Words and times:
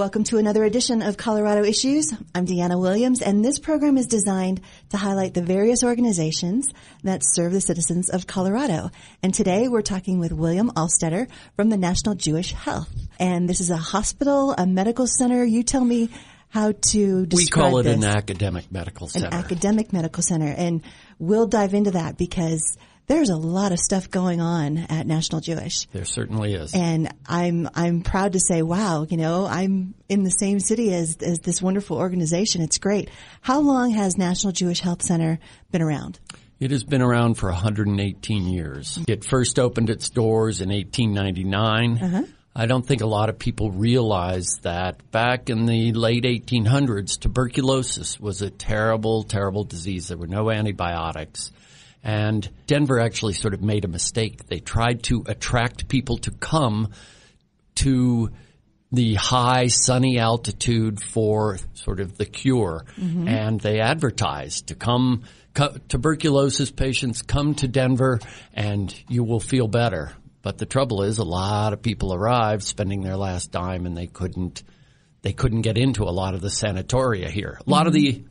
Welcome 0.00 0.24
to 0.24 0.38
another 0.38 0.64
edition 0.64 1.02
of 1.02 1.18
Colorado 1.18 1.62
Issues. 1.62 2.10
I'm 2.34 2.46
Deanna 2.46 2.80
Williams, 2.80 3.20
and 3.20 3.44
this 3.44 3.58
program 3.58 3.98
is 3.98 4.06
designed 4.06 4.62
to 4.88 4.96
highlight 4.96 5.34
the 5.34 5.42
various 5.42 5.84
organizations 5.84 6.70
that 7.04 7.22
serve 7.22 7.52
the 7.52 7.60
citizens 7.60 8.08
of 8.08 8.26
Colorado. 8.26 8.90
And 9.22 9.34
today 9.34 9.68
we're 9.68 9.82
talking 9.82 10.18
with 10.18 10.32
William 10.32 10.70
Allstetter 10.70 11.28
from 11.54 11.68
the 11.68 11.76
National 11.76 12.14
Jewish 12.14 12.54
Health. 12.54 12.88
And 13.18 13.46
this 13.46 13.60
is 13.60 13.68
a 13.68 13.76
hospital, 13.76 14.54
a 14.56 14.66
medical 14.66 15.06
center. 15.06 15.44
You 15.44 15.62
tell 15.62 15.84
me 15.84 16.08
how 16.48 16.72
to 16.72 17.26
describe 17.26 17.64
We 17.66 17.70
call 17.70 17.78
it 17.80 17.82
this. 17.82 17.96
an 17.96 18.04
academic 18.04 18.72
medical 18.72 19.06
center. 19.06 19.26
An 19.26 19.34
academic 19.34 19.92
medical 19.92 20.22
center. 20.22 20.48
And 20.48 20.80
we'll 21.18 21.46
dive 21.46 21.74
into 21.74 21.90
that 21.90 22.16
because 22.16 22.78
there's 23.10 23.28
a 23.28 23.36
lot 23.36 23.72
of 23.72 23.80
stuff 23.80 24.08
going 24.08 24.40
on 24.40 24.78
at 24.78 25.04
National 25.04 25.40
Jewish. 25.40 25.86
there 25.86 26.04
certainly 26.04 26.54
is. 26.54 26.72
And 26.74 27.12
I'm 27.26 27.68
I'm 27.74 28.02
proud 28.02 28.34
to 28.34 28.40
say, 28.40 28.62
wow, 28.62 29.04
you 29.08 29.16
know, 29.16 29.46
I'm 29.46 29.94
in 30.08 30.22
the 30.22 30.30
same 30.30 30.60
city 30.60 30.94
as 30.94 31.16
as 31.20 31.40
this 31.40 31.60
wonderful 31.60 31.96
organization. 31.96 32.62
It's 32.62 32.78
great. 32.78 33.10
How 33.40 33.58
long 33.60 33.90
has 33.90 34.16
National 34.16 34.52
Jewish 34.52 34.78
Health 34.78 35.02
Center 35.02 35.40
been 35.72 35.82
around? 35.82 36.20
It 36.60 36.70
has 36.70 36.84
been 36.84 37.02
around 37.02 37.34
for 37.34 37.48
118 37.50 38.46
years. 38.46 39.00
It 39.08 39.24
first 39.24 39.58
opened 39.58 39.90
its 39.90 40.08
doors 40.10 40.60
in 40.60 40.68
1899. 40.68 41.98
Uh-huh. 41.98 42.22
I 42.54 42.66
don't 42.66 42.86
think 42.86 43.00
a 43.00 43.06
lot 43.06 43.28
of 43.28 43.38
people 43.38 43.72
realize 43.72 44.58
that 44.62 45.10
back 45.10 45.50
in 45.50 45.66
the 45.66 45.92
late 45.94 46.24
1800s, 46.24 47.18
tuberculosis 47.18 48.20
was 48.20 48.42
a 48.42 48.50
terrible, 48.50 49.22
terrible 49.24 49.64
disease. 49.64 50.08
There 50.08 50.18
were 50.18 50.26
no 50.26 50.50
antibiotics. 50.50 51.50
And 52.02 52.48
Denver 52.66 52.98
actually 52.98 53.34
sort 53.34 53.54
of 53.54 53.62
made 53.62 53.84
a 53.84 53.88
mistake. 53.88 54.46
They 54.46 54.60
tried 54.60 55.02
to 55.04 55.24
attract 55.26 55.88
people 55.88 56.18
to 56.18 56.30
come 56.30 56.92
to 57.76 58.30
the 58.92 59.14
high 59.14 59.68
sunny 59.68 60.18
altitude 60.18 61.02
for 61.02 61.58
sort 61.74 62.00
of 62.00 62.16
the 62.18 62.26
cure. 62.26 62.84
Mm-hmm. 62.98 63.28
And 63.28 63.60
they 63.60 63.80
advertised 63.80 64.68
to 64.68 64.74
come, 64.74 65.24
co- 65.54 65.76
tuberculosis 65.88 66.70
patients 66.70 67.22
come 67.22 67.54
to 67.56 67.68
Denver 67.68 68.20
and 68.52 68.94
you 69.08 69.22
will 69.22 69.40
feel 69.40 69.68
better. 69.68 70.12
But 70.42 70.58
the 70.58 70.66
trouble 70.66 71.02
is 71.02 71.18
a 71.18 71.24
lot 71.24 71.72
of 71.72 71.82
people 71.82 72.14
arrived 72.14 72.64
spending 72.64 73.02
their 73.02 73.16
last 73.16 73.52
dime 73.52 73.86
and 73.86 73.96
they 73.96 74.06
couldn't, 74.06 74.62
they 75.22 75.32
couldn't 75.32 75.62
get 75.62 75.76
into 75.76 76.04
a 76.04 76.10
lot 76.10 76.34
of 76.34 76.40
the 76.40 76.48
sanatoria 76.48 77.28
here. 77.28 77.60
A 77.66 77.70
lot 77.70 77.86
of 77.86 77.92
the 77.92 78.24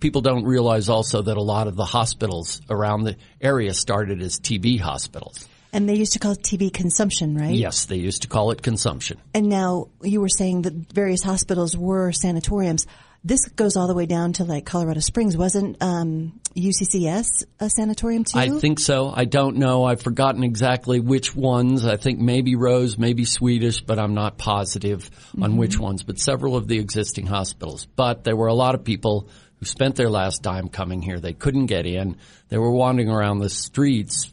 people 0.00 0.20
don't 0.20 0.44
realize 0.44 0.88
also 0.88 1.22
that 1.22 1.36
a 1.36 1.42
lot 1.42 1.66
of 1.66 1.76
the 1.76 1.84
hospitals 1.84 2.60
around 2.68 3.04
the 3.04 3.16
area 3.40 3.74
started 3.74 4.22
as 4.22 4.38
TB 4.38 4.80
hospitals. 4.80 5.48
And 5.72 5.88
they 5.88 5.94
used 5.94 6.12
to 6.14 6.18
call 6.18 6.32
it 6.32 6.42
TB 6.42 6.72
consumption, 6.72 7.36
right? 7.36 7.54
Yes, 7.54 7.86
they 7.86 7.96
used 7.96 8.22
to 8.22 8.28
call 8.28 8.50
it 8.50 8.62
consumption. 8.62 9.18
And 9.34 9.48
now 9.48 9.88
you 10.00 10.20
were 10.20 10.28
saying 10.28 10.62
that 10.62 10.72
various 10.72 11.22
hospitals 11.22 11.76
were 11.76 12.12
sanatoriums. 12.12 12.86
This 13.26 13.44
goes 13.48 13.76
all 13.76 13.88
the 13.88 13.94
way 13.94 14.06
down 14.06 14.34
to 14.34 14.44
like 14.44 14.64
Colorado 14.64 15.00
Springs. 15.00 15.36
Wasn't 15.36 15.82
um, 15.82 16.38
UCCS 16.54 17.44
a 17.58 17.68
sanatorium 17.68 18.22
too? 18.22 18.38
I 18.38 18.50
think 18.50 18.78
so. 18.78 19.12
I 19.12 19.24
don't 19.24 19.56
know. 19.56 19.82
I've 19.82 20.00
forgotten 20.00 20.44
exactly 20.44 21.00
which 21.00 21.34
ones. 21.34 21.84
I 21.84 21.96
think 21.96 22.20
maybe 22.20 22.54
Rose, 22.54 22.96
maybe 22.96 23.24
Swedish, 23.24 23.80
but 23.80 23.98
I'm 23.98 24.14
not 24.14 24.38
positive 24.38 25.10
on 25.42 25.56
which 25.56 25.76
ones. 25.76 26.04
But 26.04 26.20
several 26.20 26.54
of 26.54 26.68
the 26.68 26.78
existing 26.78 27.26
hospitals. 27.26 27.84
But 27.84 28.22
there 28.22 28.36
were 28.36 28.46
a 28.46 28.54
lot 28.54 28.76
of 28.76 28.84
people 28.84 29.28
who 29.56 29.66
spent 29.66 29.96
their 29.96 30.08
last 30.08 30.44
dime 30.44 30.68
coming 30.68 31.02
here. 31.02 31.18
They 31.18 31.32
couldn't 31.32 31.66
get 31.66 31.84
in. 31.84 32.18
They 32.48 32.58
were 32.58 32.70
wandering 32.70 33.10
around 33.10 33.40
the 33.40 33.50
streets 33.50 34.32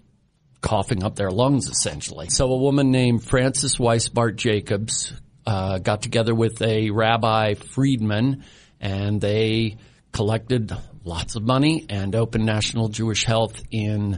coughing 0.61 1.03
up 1.03 1.15
their 1.15 1.31
lungs 1.31 1.67
essentially. 1.67 2.29
So 2.29 2.45
a 2.45 2.57
woman 2.57 2.91
named 2.91 3.23
Frances 3.23 3.77
Wisebart 3.77 4.35
Jacobs 4.35 5.13
uh, 5.47 5.79
got 5.79 6.03
together 6.03 6.35
with 6.35 6.61
a 6.61 6.91
Rabbi 6.91 7.55
Friedman 7.55 8.43
and 8.83 9.21
they 9.21 9.77
collected 10.11 10.75
lots 11.05 11.35
of 11.35 11.43
money 11.43 11.85
and 11.89 12.15
opened 12.15 12.45
National 12.45 12.89
Jewish 12.89 13.23
Health 13.23 13.63
in 13.71 14.11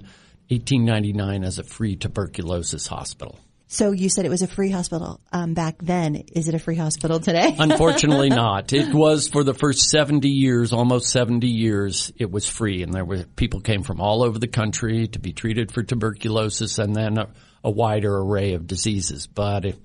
1899 0.49 1.43
as 1.43 1.59
a 1.59 1.63
free 1.63 1.95
tuberculosis 1.95 2.87
hospital. 2.87 3.39
so. 3.67 3.91
You 3.91 4.09
said 4.09 4.25
it 4.25 4.29
was 4.29 4.41
a 4.41 4.47
free 4.47 4.71
hospital 4.71 5.21
um, 5.31 5.53
back 5.53 5.77
then. 5.81 6.15
Is 6.33 6.47
it 6.47 6.55
a 6.55 6.59
free 6.59 6.75
hospital 6.75 7.19
today? 7.19 7.55
Unfortunately 7.59 8.29
not. 8.43 8.73
It 8.73 8.93
was 8.93 9.27
for 9.27 9.43
the 9.43 9.53
first 9.53 9.89
70 9.89 10.27
years, 10.27 10.73
almost 10.73 11.11
70 11.11 11.47
years, 11.47 12.11
it 12.17 12.31
was 12.31 12.47
free 12.47 12.81
and 12.81 12.91
there 12.91 13.05
were 13.05 13.23
people 13.35 13.61
came 13.61 13.83
from 13.83 14.01
all 14.01 14.23
over 14.23 14.39
the 14.39 14.47
country 14.47 15.07
to 15.09 15.19
be 15.19 15.31
treated 15.31 15.71
for 15.71 15.83
tuberculosis 15.83 16.79
and 16.79 16.95
then 16.95 17.19
a, 17.19 17.29
a 17.63 17.69
wider 17.69 18.15
array 18.17 18.53
of 18.53 18.65
diseases. 18.65 19.27
But 19.27 19.65
if 19.65 19.77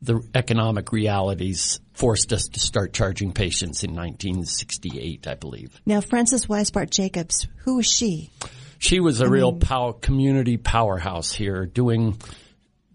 the 0.00 0.20
economic 0.34 0.92
realities 0.92 1.80
forced 1.94 2.32
us 2.32 2.48
to 2.48 2.60
start 2.60 2.92
charging 2.92 3.32
patients 3.32 3.82
in 3.82 3.94
1968, 3.94 5.26
I 5.26 5.34
believe. 5.34 5.80
now, 5.84 6.00
Frances 6.00 6.46
Wisebart 6.46 6.90
Jacobs, 6.90 7.48
who 7.64 7.76
was 7.76 7.86
she? 7.86 8.30
She 8.78 9.00
was 9.00 9.20
a 9.20 9.28
real 9.28 9.54
pow- 9.54 9.92
community 9.92 10.56
powerhouse 10.56 11.32
here, 11.32 11.66
doing 11.66 12.16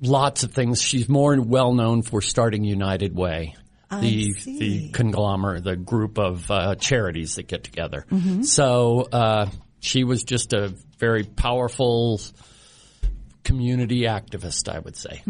lots 0.01 0.43
of 0.43 0.53
things. 0.53 0.81
She's 0.81 1.09
more 1.09 1.39
well 1.41 1.73
known 1.73 2.03
for 2.03 2.21
starting 2.21 2.63
United 2.63 3.13
Way, 3.13 3.55
the 3.91 4.33
see. 4.33 4.59
the 4.59 4.89
conglomerate, 4.91 5.65
the 5.65 5.75
group 5.75 6.17
of 6.17 6.49
uh, 6.49 6.75
charities 6.75 7.35
that 7.35 7.47
get 7.47 7.65
together. 7.65 8.05
So 8.43 9.01
uh, 9.11 9.47
she 9.81 10.05
was 10.05 10.23
just 10.23 10.53
a 10.53 10.73
very 10.99 11.25
powerful 11.25 12.21
community 13.43 14.01
activist, 14.01 14.69
I 14.73 14.79
would 14.79 14.95
say. 14.95 15.21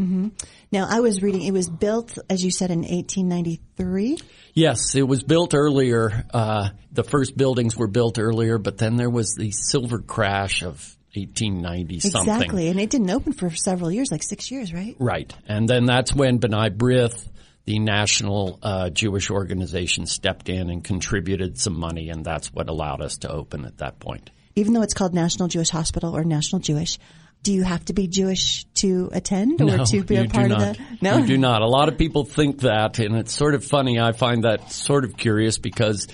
Now, 0.72 0.88
I 0.90 1.00
was 1.00 1.22
reading. 1.22 1.44
It 1.44 1.52
was 1.52 1.70
built, 1.70 2.18
as 2.30 2.44
you 2.44 2.52
said, 2.52 2.72
in 2.72 2.80
1893. 2.80 4.18
Yes, 4.54 4.96
it 4.96 5.08
was 5.08 5.24
built 5.24 5.54
earlier. 5.54 6.26
Uh, 6.34 6.70
the 6.92 7.04
first 7.04 7.36
buildings 7.36 7.76
were 7.76 7.88
built 7.88 8.20
earlier, 8.20 8.58
but 8.58 8.78
then 8.78 8.96
there 8.96 9.10
was 9.10 9.36
the 9.36 9.52
silver 9.52 10.00
crash 10.00 10.62
of 10.62 10.96
1890 11.16 12.00
something. 12.00 12.34
Exactly, 12.34 12.68
and 12.70 12.80
it 12.80 12.90
didn't 12.90 13.10
open 13.10 13.34
for 13.34 13.50
several 13.52 13.92
years, 13.92 14.12
like 14.12 14.24
six 14.24 14.50
years, 14.50 14.74
right? 14.74 14.96
Right. 15.00 15.34
And 15.48 15.68
then 15.68 15.86
that's 15.86 16.14
when 16.14 16.40
B'nai 16.40 16.76
B'rith, 16.76 17.28
the 17.66 17.80
national 17.80 18.60
uh, 18.64 18.90
Jewish 18.90 19.30
organization, 19.30 20.06
stepped 20.08 20.50
in 20.50 20.70
and 20.70 20.84
contributed 20.84 21.60
some 21.60 21.80
money, 21.80 22.10
and 22.10 22.26
that's 22.26 22.52
what 22.52 22.70
allowed 22.70 23.02
us 23.02 23.18
to 23.18 23.32
open 23.32 23.66
at 23.66 23.78
that 23.78 24.00
point. 24.00 24.32
Even 24.56 24.74
though 24.74 24.82
it's 24.82 24.94
called 24.94 25.14
National 25.14 25.48
Jewish 25.48 25.70
Hospital 25.70 26.16
or 26.16 26.24
National 26.24 26.60
Jewish, 26.60 27.00
do 27.44 27.54
you 27.54 27.64
have 27.64 27.84
to 27.86 27.94
be 27.94 28.08
Jewish 28.08 28.64
to 28.76 29.10
attend 29.12 29.62
or 29.62 29.66
no, 29.66 29.86
to 29.86 30.04
be 30.04 30.16
a 30.16 30.28
part 30.28 30.52
of 30.52 30.60
the? 30.60 30.80
No, 31.02 31.18
You 31.18 31.28
do 31.28 31.38
not. 31.38 31.62
A 31.62 31.68
lot 31.68 31.90
of 31.90 31.98
people 31.98 32.24
think 32.24 32.62
that, 32.62 33.00
and 33.00 33.16
it's 33.18 33.34
sort 33.34 33.54
of 33.54 33.66
funny. 33.66 34.00
I 34.00 34.14
find 34.14 34.46
that 34.46 34.72
sort 34.72 35.04
of 35.04 35.18
curious 35.18 35.58
because 35.58 36.08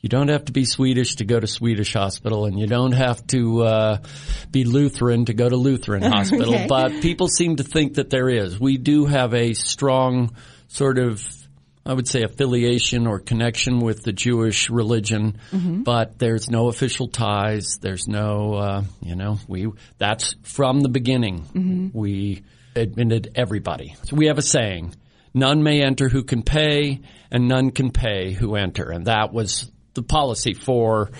you 0.00 0.08
don't 0.08 0.28
have 0.28 0.44
to 0.44 0.52
be 0.52 0.64
Swedish 0.64 1.16
to 1.16 1.24
go 1.24 1.40
to 1.40 1.46
Swedish 1.48 1.92
hospital, 1.92 2.44
and 2.44 2.58
you 2.58 2.68
don't 2.68 2.92
have 2.92 3.26
to 3.28 3.64
uh, 3.64 3.98
be 4.52 4.64
Lutheran 4.64 5.24
to 5.24 5.34
go 5.34 5.48
to 5.48 5.56
Lutheran 5.56 6.02
hospital. 6.12 6.54
Okay. 6.54 6.66
But 6.68 7.02
people 7.02 7.26
seem 7.26 7.56
to 7.56 7.64
think 7.64 7.94
that 7.94 8.08
there 8.08 8.28
is. 8.28 8.58
We 8.60 8.76
do 8.78 9.06
have 9.06 9.34
a 9.34 9.54
strong 9.54 10.36
sort 10.68 10.98
of 10.98 11.20
I 11.86 11.92
would 11.92 12.08
say 12.08 12.22
affiliation 12.22 13.06
or 13.06 13.20
connection 13.20 13.78
with 13.78 14.02
the 14.02 14.12
Jewish 14.12 14.70
religion, 14.70 15.38
mm-hmm. 15.52 15.82
but 15.82 16.18
there's 16.18 16.50
no 16.50 16.68
official 16.68 17.06
ties. 17.06 17.78
There's 17.80 18.08
no, 18.08 18.54
uh, 18.54 18.82
you 19.00 19.14
know, 19.14 19.38
we, 19.46 19.70
that's 19.98 20.34
from 20.42 20.80
the 20.80 20.88
beginning. 20.88 21.42
Mm-hmm. 21.42 21.88
We 21.98 22.42
admitted 22.74 23.32
everybody. 23.36 23.94
So 24.04 24.16
we 24.16 24.26
have 24.26 24.38
a 24.38 24.42
saying, 24.42 24.94
none 25.32 25.62
may 25.62 25.82
enter 25.82 26.08
who 26.08 26.24
can 26.24 26.42
pay 26.42 27.00
and 27.30 27.46
none 27.46 27.70
can 27.70 27.92
pay 27.92 28.32
who 28.32 28.56
enter. 28.56 28.90
And 28.90 29.06
that 29.06 29.32
was 29.32 29.70
the 29.94 30.02
policy 30.02 30.54
for 30.54 31.10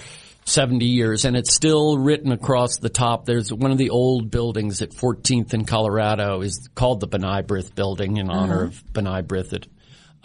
70 0.47 0.85
years 0.85 1.25
and 1.25 1.37
it's 1.37 1.55
still 1.55 1.99
written 1.99 2.33
across 2.33 2.79
the 2.79 2.89
top. 2.89 3.25
There's 3.25 3.53
one 3.53 3.73
of 3.73 3.79
the 3.79 3.91
old 3.91 4.31
buildings 4.31 4.81
at 4.81 4.91
14th 4.91 5.55
in 5.55 5.65
Colorado 5.65 6.41
is 6.41 6.69
called 6.75 7.01
the 7.01 7.09
B'nai 7.09 7.43
B'rith 7.43 7.75
building 7.75 8.17
in 8.17 8.31
honor 8.31 8.65
uh-huh. 8.65 8.67
of 8.67 8.93
B'nai 8.93 9.23
B'rith 9.23 9.67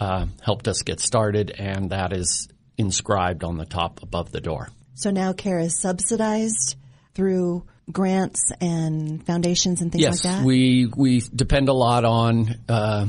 uh, 0.02 0.26
helped 0.40 0.66
us 0.66 0.82
get 0.82 0.98
started 0.98 1.50
and 1.50 1.90
that 1.90 2.12
is 2.12 2.48
inscribed 2.76 3.44
on 3.44 3.56
the 3.56 3.64
top 3.64 4.02
above 4.02 4.32
the 4.32 4.40
door. 4.40 4.68
So 4.94 5.10
now 5.10 5.32
care 5.32 5.60
is 5.60 5.78
subsidized 5.78 6.76
through 7.14 7.64
grants 7.90 8.50
and 8.60 9.24
foundations 9.24 9.80
and 9.80 9.92
things 9.92 10.02
yes, 10.02 10.24
like 10.24 10.34
that. 10.34 10.44
we 10.44 10.86
we 10.96 11.20
depend 11.20 11.68
a 11.68 11.72
lot 11.72 12.04
on 12.04 12.56
uh, 12.68 13.06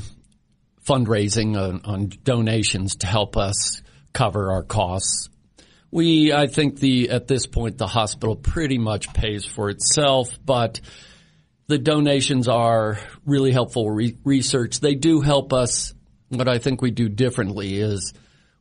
fundraising 0.86 1.58
on, 1.58 1.82
on 1.84 2.12
donations 2.24 2.98
to 2.98 3.08
help 3.08 3.38
us 3.38 3.82
cover 4.14 4.52
our 4.52 4.64
costs. 4.64 5.30
We, 5.90 6.34
I 6.34 6.48
think 6.48 6.80
the, 6.80 7.12
at 7.12 7.28
this 7.28 7.46
point, 7.46 7.78
the 7.78 7.88
hospital 7.88 8.36
pretty 8.36 8.80
much 8.80 9.14
pays 9.14 9.46
for 9.46 9.70
itself, 9.70 10.40
but 10.44 10.82
the 11.68 11.78
donations 11.78 12.48
are 12.48 12.98
really 13.26 13.52
helpful 13.52 13.90
re- 13.90 14.18
research. 14.24 14.80
They 14.80 14.96
do 14.96 15.22
help 15.22 15.54
us. 15.54 15.94
What 16.38 16.48
I 16.48 16.58
think 16.58 16.82
we 16.82 16.92
do 16.92 17.10
differently 17.10 17.80
is 17.80 18.14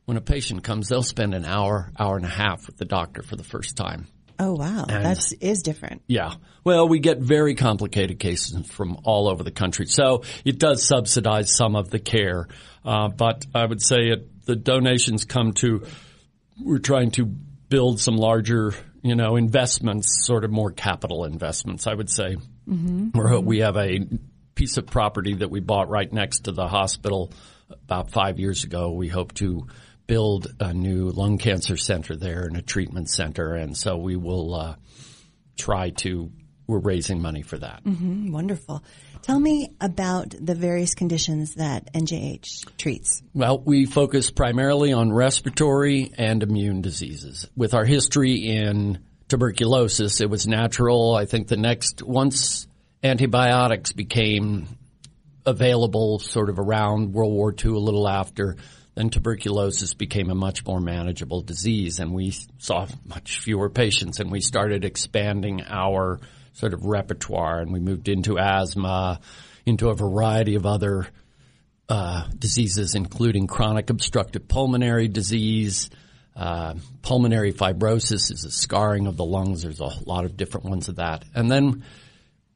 when 0.05 0.17
a 0.17 0.21
patient 0.21 0.63
comes, 0.63 0.89
they'll 0.89 1.03
spend 1.03 1.33
an 1.33 1.45
hour, 1.45 1.91
hour 1.97 2.17
and 2.17 2.25
a 2.25 2.29
half 2.29 2.67
with 2.67 2.77
the 2.77 2.85
doctor 2.85 3.21
for 3.21 3.35
the 3.35 3.43
first 3.43 3.75
time. 3.75 4.07
Oh 4.39 4.53
wow, 4.53 4.85
that 4.87 5.31
is 5.41 5.61
different. 5.61 6.01
Yeah. 6.07 6.33
Well, 6.63 6.87
we 6.87 6.99
get 6.99 7.19
very 7.19 7.55
complicated 7.55 8.19
cases 8.19 8.67
from 8.67 8.97
all 9.03 9.27
over 9.27 9.43
the 9.43 9.51
country, 9.51 9.85
so 9.85 10.23
it 10.43 10.57
does 10.57 10.83
subsidize 10.83 11.55
some 11.55 11.75
of 11.75 11.89
the 11.89 11.99
care. 11.99 12.47
Uh, 12.83 13.09
but 13.09 13.45
I 13.53 13.65
would 13.65 13.81
say 13.81 14.09
it, 14.09 14.45
the 14.45 14.55
donations 14.55 15.25
come 15.25 15.53
to 15.53 15.85
we're 16.61 16.79
trying 16.79 17.11
to 17.11 17.25
build 17.25 17.99
some 17.99 18.17
larger, 18.17 18.73
you 19.01 19.15
know, 19.15 19.35
investments, 19.35 20.25
sort 20.25 20.43
of 20.43 20.51
more 20.51 20.71
capital 20.71 21.25
investments. 21.25 21.87
I 21.87 21.93
would 21.93 22.09
say 22.09 22.37
mm-hmm. 22.67 23.45
we 23.45 23.59
have 23.59 23.77
a 23.77 23.99
piece 24.55 24.77
of 24.77 24.85
property 24.87 25.35
that 25.35 25.49
we 25.49 25.59
bought 25.59 25.89
right 25.89 26.11
next 26.11 26.41
to 26.41 26.51
the 26.51 26.67
hospital 26.67 27.31
about 27.69 28.11
five 28.11 28.39
years 28.39 28.63
ago. 28.63 28.91
We 28.91 29.07
hope 29.07 29.33
to 29.35 29.67
build 30.07 30.47
a 30.59 30.73
new 30.73 31.09
lung 31.09 31.37
cancer 31.37 31.77
center 31.77 32.15
there 32.15 32.43
and 32.43 32.57
a 32.57 32.61
treatment 32.61 33.09
center, 33.09 33.55
and 33.55 33.77
so 33.77 33.97
we 33.97 34.15
will 34.15 34.53
uh, 34.53 34.75
try 35.57 35.91
to. 35.91 36.31
We're 36.65 36.79
raising 36.79 37.21
money 37.21 37.41
for 37.41 37.57
that. 37.57 37.83
Mm-hmm, 37.83 38.31
wonderful. 38.31 38.83
Tell 39.21 39.37
me 39.37 39.75
about 39.81 40.33
the 40.39 40.55
various 40.55 40.95
conditions 40.95 41.55
that 41.55 41.93
NJH 41.93 42.77
treats. 42.77 43.21
Well, 43.33 43.59
we 43.59 43.85
focus 43.85 44.31
primarily 44.31 44.93
on 44.93 45.11
respiratory 45.11 46.13
and 46.17 46.41
immune 46.41 46.81
diseases. 46.81 47.49
With 47.55 47.73
our 47.73 47.83
history 47.83 48.47
in 48.47 48.99
tuberculosis, 49.27 50.21
it 50.21 50.29
was 50.29 50.47
natural. 50.47 51.15
I 51.15 51.25
think 51.25 51.47
the 51.49 51.57
next, 51.57 52.01
once 52.01 52.67
antibiotics 53.03 53.91
became 53.91 54.67
available 55.45 56.19
sort 56.19 56.49
of 56.49 56.59
around 56.59 57.13
World 57.13 57.33
War 57.33 57.53
II, 57.53 57.71
a 57.71 57.77
little 57.77 58.07
after, 58.07 58.55
then 58.95 59.09
tuberculosis 59.09 59.93
became 59.93 60.29
a 60.29 60.35
much 60.35 60.65
more 60.65 60.79
manageable 60.79 61.41
disease 61.41 61.99
and 61.99 62.13
we 62.13 62.33
saw 62.59 62.87
much 63.05 63.39
fewer 63.39 63.69
patients 63.69 64.19
and 64.19 64.31
we 64.31 64.39
started 64.39 64.85
expanding 64.85 65.63
our 65.67 66.19
sort 66.53 66.73
of 66.73 66.85
repertoire 66.85 67.59
and 67.59 67.73
we 67.73 67.79
moved 67.79 68.07
into 68.07 68.37
asthma, 68.37 69.19
into 69.65 69.89
a 69.89 69.95
variety 69.95 70.55
of 70.55 70.65
other 70.65 71.07
uh, 71.89 72.27
diseases, 72.37 72.95
including 72.95 73.47
chronic 73.47 73.89
obstructive 73.89 74.47
pulmonary 74.47 75.07
disease. 75.07 75.89
Uh, 76.35 76.75
pulmonary 77.01 77.53
fibrosis 77.53 78.31
is 78.31 78.45
a 78.45 78.51
scarring 78.51 79.07
of 79.07 79.17
the 79.17 79.25
lungs. 79.25 79.63
There's 79.63 79.79
a 79.79 79.91
lot 80.05 80.25
of 80.25 80.37
different 80.37 80.67
ones 80.67 80.87
of 80.89 80.95
that. 80.97 81.25
And 81.33 81.51
then 81.51 81.83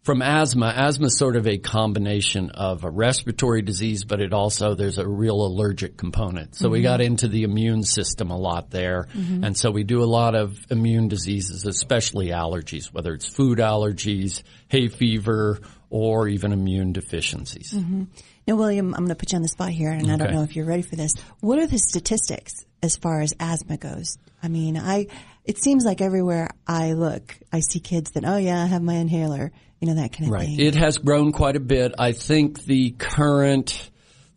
from 0.08 0.22
asthma, 0.22 0.68
asthma 0.68 1.08
is 1.08 1.18
sort 1.18 1.36
of 1.36 1.46
a 1.48 1.58
combination 1.58 2.50
of 2.52 2.86
a 2.86 2.90
respiratory 2.90 3.62
disease, 3.62 4.06
but 4.06 4.22
it 4.22 4.32
also, 4.32 4.74
there's 4.74 5.00
a 5.00 5.06
real 5.06 5.46
allergic 5.46 5.98
component. 5.98 6.56
So 6.56 6.68
mm-hmm. 6.68 6.72
we 6.72 6.82
got 6.82 7.02
into 7.02 7.28
the 7.28 7.44
immune 7.44 7.84
system 7.84 8.32
a 8.32 8.38
lot 8.38 8.72
there. 8.72 9.10
Mm-hmm. 9.14 9.44
And 9.44 9.58
so 9.58 9.70
we 9.70 9.84
do 9.84 10.02
a 10.02 10.08
lot 10.08 10.34
of 10.34 10.58
immune 10.70 11.10
diseases, 11.10 11.66
especially 11.66 12.28
allergies, 12.28 12.86
whether 12.86 13.14
it's 13.14 13.28
food 13.28 13.58
allergies, 13.58 14.44
hay 14.70 14.88
fever, 14.88 15.60
or 15.90 16.30
even 16.30 16.54
immune 16.54 16.94
deficiencies. 16.94 17.74
Mm-hmm. 17.74 18.06
Now, 18.48 18.56
William, 18.56 18.94
I'm 18.94 19.02
going 19.02 19.10
to 19.10 19.16
put 19.16 19.34
you 19.34 19.36
on 19.36 19.42
the 19.42 19.50
spot 19.50 19.72
here, 19.72 19.92
and 19.92 20.04
okay. 20.04 20.14
I 20.14 20.16
don't 20.16 20.34
know 20.34 20.44
if 20.44 20.56
you're 20.56 20.66
ready 20.66 20.84
for 20.84 20.96
this. 20.96 21.16
What 21.42 21.60
are 21.60 21.68
the 21.68 21.80
statistics 21.80 22.66
as 22.82 22.96
far 22.96 23.20
as 23.20 23.34
asthma 23.42 23.76
goes? 23.76 24.18
I 24.42 24.48
mean, 24.48 24.78
I, 24.78 25.08
it 25.44 25.58
seems 25.58 25.84
like 25.84 26.00
everywhere 26.00 26.48
I 26.66 26.94
look, 26.94 27.38
I 27.52 27.60
see 27.60 27.82
kids 27.82 28.12
that, 28.12 28.24
oh 28.24 28.38
yeah, 28.38 28.64
I 28.64 28.68
have 28.68 28.82
my 28.82 28.94
inhaler 28.94 29.52
you 29.80 29.88
know, 29.88 29.96
that 29.96 30.14
kind 30.14 30.26
of 30.26 30.34
right. 30.34 30.46
thing. 30.48 30.60
It 30.60 30.76
has 30.76 30.98
grown 30.98 31.32
quite 31.32 31.56
a 31.56 31.60
bit. 31.60 31.94
I 32.00 32.12
think 32.12 32.64
the 32.64 32.92
current 32.92 33.90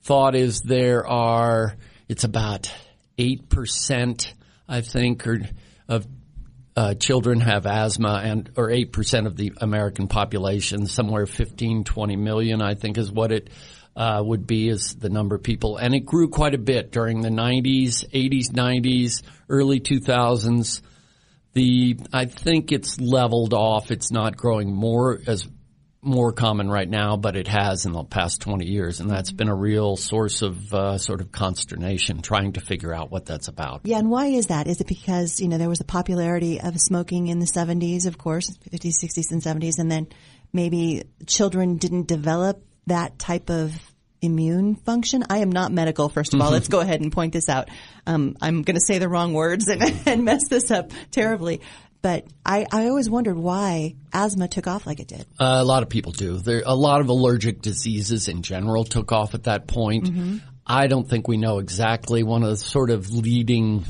thought 0.03 0.35
is 0.35 0.61
there 0.61 1.07
are, 1.07 1.77
it's 2.09 2.25
about 2.25 2.73
8%, 3.19 4.33
I 4.69 4.81
think, 4.83 5.27
or, 5.27 5.41
of 5.89 6.07
uh, 6.77 6.95
children 6.95 7.41
have 7.41 7.67
asthma 7.67 8.21
and, 8.23 8.51
or 8.57 8.69
8% 8.69 9.27
of 9.27 9.37
the 9.37 9.53
American 9.61 10.09
population, 10.09 10.87
somewhere 10.87 11.27
15, 11.27 11.85
20 11.85 12.17
million, 12.17 12.63
I 12.63 12.75
think 12.75 12.99
is 12.99 13.11
what 13.11 13.33
it, 13.33 13.51
uh, 13.97 14.23
would 14.25 14.47
be 14.47 14.69
is 14.69 14.95
the 14.95 15.11
number 15.11 15.37
of 15.37 15.43
people. 15.43 15.77
And 15.77 15.95
it 15.95 16.01
grew 16.01 16.29
quite 16.29 16.55
a 16.55 16.59
bit 16.59 16.93
during 16.93 17.23
the 17.23 17.29
90s, 17.29 18.09
80s, 18.11 18.51
90s, 18.53 19.23
early 19.49 19.81
2000s 19.81 20.81
the 21.53 21.99
I 22.13 22.27
think 22.27 22.73
it's 22.73 23.01
leveled 23.01 23.55
off. 23.55 23.91
It's 23.91 24.11
not 24.11 24.37
growing 24.37 24.73
more 24.73 25.21
as 25.27 25.47
more 26.03 26.33
common 26.33 26.71
right 26.71 26.89
now, 26.89 27.17
but 27.17 27.37
it 27.37 27.47
has 27.47 27.85
in 27.85 27.93
the 27.93 28.05
past 28.05 28.41
20 28.41 28.67
years, 28.67 29.01
and 29.01 29.11
that's 29.11 29.33
been 29.33 29.49
a 29.49 29.55
real 29.55 29.97
source 29.97 30.41
of 30.41 30.73
uh, 30.73 30.97
sort 30.97 31.21
of 31.21 31.31
consternation 31.31 32.23
trying 32.23 32.55
to 32.55 32.61
figure 32.61 32.95
out 32.95 33.11
what 33.11 33.27
that's 33.27 33.49
about. 33.49 33.83
Yeah, 33.85 33.99
and 33.99 34.09
why 34.09 34.27
is 34.27 34.47
that? 34.47 34.67
Is 34.67 34.81
it 34.81 34.87
because 34.87 35.41
you 35.41 35.49
know 35.49 35.59
there 35.59 35.69
was 35.69 35.81
a 35.81 35.85
popularity 35.85 36.61
of 36.61 36.81
smoking 36.81 37.27
in 37.27 37.39
the 37.39 37.47
70s, 37.47 38.07
of 38.07 38.17
course, 38.17 38.51
50s, 38.73 38.95
60s, 39.05 39.31
and 39.31 39.43
70s, 39.43 39.79
and 39.79 39.91
then 39.91 40.09
maybe 40.53 41.05
children 41.27 41.77
didn't 41.77 42.07
develop 42.07 42.65
that 42.87 43.19
type 43.19 43.51
of 43.51 43.73
immune 44.23 44.77
function. 44.77 45.25
I 45.31 45.39
am 45.39 45.51
not 45.51 45.73
medical, 45.73 46.09
first 46.09 46.35
of 46.35 46.41
all. 46.41 46.51
Let's 46.51 46.69
go 46.69 46.81
ahead 46.81 47.01
and 47.01 47.13
point 47.13 47.33
this 47.33 47.49
out. 47.49 47.69
Um, 48.07 48.37
I'm 48.41 48.63
going 48.63 48.77
to 48.77 48.85
say 48.85 48.99
the 48.99 49.09
wrong 49.09 49.33
words 49.33 49.69
and, 49.69 49.83
and 50.07 50.25
mess 50.25 50.49
this 50.49 50.71
up 50.71 50.93
terribly. 51.11 51.61
But 52.03 52.27
I, 52.45 52.67
I 52.73 52.89
always 52.89 53.11
wondered 53.11 53.37
why 53.37 53.95
asthma 54.13 54.49
took 54.49 54.67
off 54.67 54.87
like 54.87 55.01
it 55.01 55.09
did. 55.09 55.27
Uh, 55.39 55.59
a 55.61 55.65
lot 55.65 55.83
of 55.83 55.91
people 55.91 56.13
do. 56.13 56.39
There, 56.39 56.63
a 56.65 56.75
lot 56.75 57.03
of 57.03 57.09
allergic 57.09 57.61
diseases 57.61 58.29
in 58.29 58.43
general 58.43 58.85
took 58.85 59.13
off 59.13 59.35
at 59.35 59.45
that 59.45 59.67
point. 59.67 60.05
Mm-hmm. 60.05 60.39
I 60.67 60.87
don't 60.87 61.09
think 61.09 61.29
we 61.29 61.37
know 61.37 61.59
exactly. 61.59 62.23
One 62.23 62.43
of 62.43 62.51
the 62.51 62.57
sort 62.57 62.91
of 62.91 63.11
leading 63.11 63.85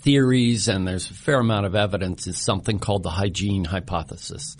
theories, 0.00 0.68
and 0.68 0.86
there's 0.86 1.10
a 1.10 1.14
fair 1.14 1.38
amount 1.38 1.64
of 1.64 1.74
evidence, 1.74 2.26
is 2.26 2.38
something 2.38 2.78
called 2.78 3.02
the 3.02 3.10
hygiene 3.10 3.64
hypothesis. 3.64 4.56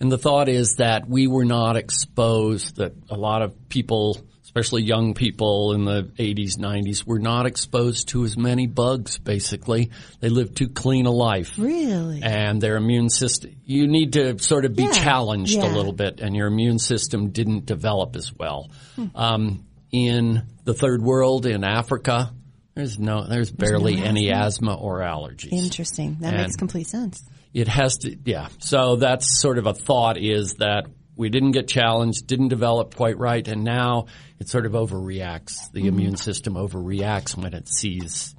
And 0.00 0.10
the 0.10 0.18
thought 0.18 0.48
is 0.48 0.76
that 0.76 1.08
we 1.08 1.26
were 1.26 1.44
not 1.44 1.76
exposed, 1.76 2.76
that 2.76 2.94
a 3.10 3.16
lot 3.16 3.42
of 3.42 3.68
people, 3.68 4.16
especially 4.42 4.82
young 4.82 5.12
people 5.12 5.74
in 5.74 5.84
the 5.84 6.04
80s, 6.18 6.56
90s, 6.56 7.06
were 7.06 7.18
not 7.18 7.44
exposed 7.44 8.08
to 8.08 8.24
as 8.24 8.34
many 8.34 8.66
bugs, 8.66 9.18
basically. 9.18 9.90
They 10.20 10.30
lived 10.30 10.56
too 10.56 10.68
clean 10.68 11.04
a 11.04 11.10
life. 11.10 11.52
Really? 11.58 12.22
And 12.22 12.62
their 12.62 12.76
immune 12.76 13.10
system, 13.10 13.56
you 13.66 13.88
need 13.88 14.14
to 14.14 14.38
sort 14.38 14.64
of 14.64 14.74
be 14.74 14.84
yeah. 14.84 14.92
challenged 14.92 15.56
yeah. 15.56 15.70
a 15.70 15.76
little 15.76 15.92
bit, 15.92 16.20
and 16.20 16.34
your 16.34 16.46
immune 16.46 16.78
system 16.78 17.28
didn't 17.28 17.66
develop 17.66 18.16
as 18.16 18.32
well. 18.34 18.70
Hmm. 18.96 19.06
Um, 19.14 19.66
in 19.92 20.44
the 20.64 20.72
third 20.72 21.02
world, 21.02 21.44
in 21.44 21.62
Africa, 21.62 22.32
there's 22.74 22.98
no, 22.98 23.26
there's 23.26 23.50
barely 23.50 23.96
there's 23.96 24.04
no 24.04 24.10
any 24.10 24.32
asthma 24.32 24.74
or 24.74 25.00
allergies. 25.00 25.52
Interesting. 25.52 26.16
That 26.20 26.32
and 26.32 26.42
makes 26.44 26.56
complete 26.56 26.86
sense 26.86 27.22
it 27.52 27.68
has 27.68 27.98
to, 27.98 28.16
yeah. 28.24 28.48
So 28.58 28.96
that's 28.96 29.40
sort 29.40 29.58
of 29.58 29.66
a 29.66 29.74
thought 29.74 30.16
is 30.18 30.54
that 30.54 30.86
we 31.16 31.28
didn't 31.28 31.52
get 31.52 31.68
challenged, 31.68 32.26
didn't 32.26 32.48
develop 32.48 32.94
quite 32.94 33.18
right, 33.18 33.46
and 33.46 33.64
now 33.64 34.06
it 34.38 34.48
sort 34.48 34.66
of 34.66 34.72
overreacts. 34.72 35.70
The 35.72 35.80
mm-hmm. 35.80 35.88
immune 35.88 36.16
system 36.16 36.54
overreacts 36.54 37.36
when 37.36 37.52
it 37.52 37.68
sees 37.68 38.34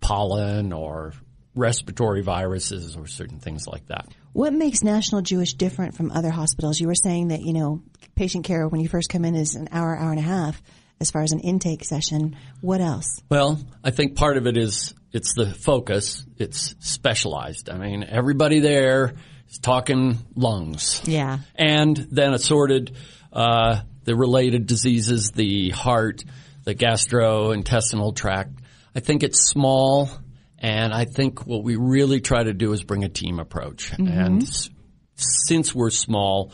pollen 0.00 0.72
or 0.72 1.14
respiratory 1.54 2.22
viruses 2.22 2.96
or 2.96 3.06
certain 3.06 3.40
things 3.40 3.66
like 3.66 3.86
that. 3.86 4.06
What 4.32 4.52
makes 4.52 4.84
National 4.84 5.22
Jewish 5.22 5.54
different 5.54 5.96
from 5.96 6.12
other 6.12 6.30
hospitals? 6.30 6.78
You 6.78 6.86
were 6.86 6.94
saying 6.94 7.28
that, 7.28 7.40
you 7.40 7.54
know, 7.54 7.82
patient 8.14 8.44
care 8.44 8.68
when 8.68 8.80
you 8.80 8.88
first 8.88 9.08
come 9.08 9.24
in 9.24 9.34
is 9.34 9.54
an 9.54 9.68
hour, 9.72 9.96
hour 9.96 10.10
and 10.10 10.18
a 10.20 10.22
half 10.22 10.62
as 11.00 11.10
far 11.10 11.22
as 11.22 11.32
an 11.32 11.40
intake 11.40 11.84
session. 11.84 12.36
What 12.60 12.80
else? 12.80 13.22
Well, 13.30 13.58
I 13.82 13.90
think 13.90 14.16
part 14.16 14.36
of 14.36 14.46
it 14.46 14.56
is 14.56 14.94
it's 15.12 15.34
the 15.34 15.46
focus. 15.46 16.24
It's 16.36 16.74
specialized. 16.80 17.70
I 17.70 17.78
mean, 17.78 18.04
everybody 18.04 18.60
there 18.60 19.14
is 19.48 19.58
talking 19.58 20.18
lungs. 20.34 21.02
Yeah. 21.04 21.38
And 21.54 21.96
then 21.96 22.34
assorted, 22.34 22.96
uh, 23.32 23.80
the 24.04 24.16
related 24.16 24.66
diseases, 24.66 25.32
the 25.32 25.70
heart, 25.70 26.24
the 26.64 26.74
gastrointestinal 26.74 28.14
tract. 28.14 28.58
I 28.94 29.00
think 29.00 29.22
it's 29.22 29.48
small. 29.48 30.10
And 30.58 30.94
I 30.94 31.04
think 31.04 31.46
what 31.46 31.62
we 31.62 31.76
really 31.76 32.20
try 32.20 32.42
to 32.42 32.54
do 32.54 32.72
is 32.72 32.82
bring 32.82 33.04
a 33.04 33.08
team 33.08 33.38
approach. 33.38 33.90
Mm-hmm. 33.92 34.06
And 34.08 34.42
s- 34.42 34.70
since 35.16 35.74
we're 35.74 35.90
small, 35.90 36.52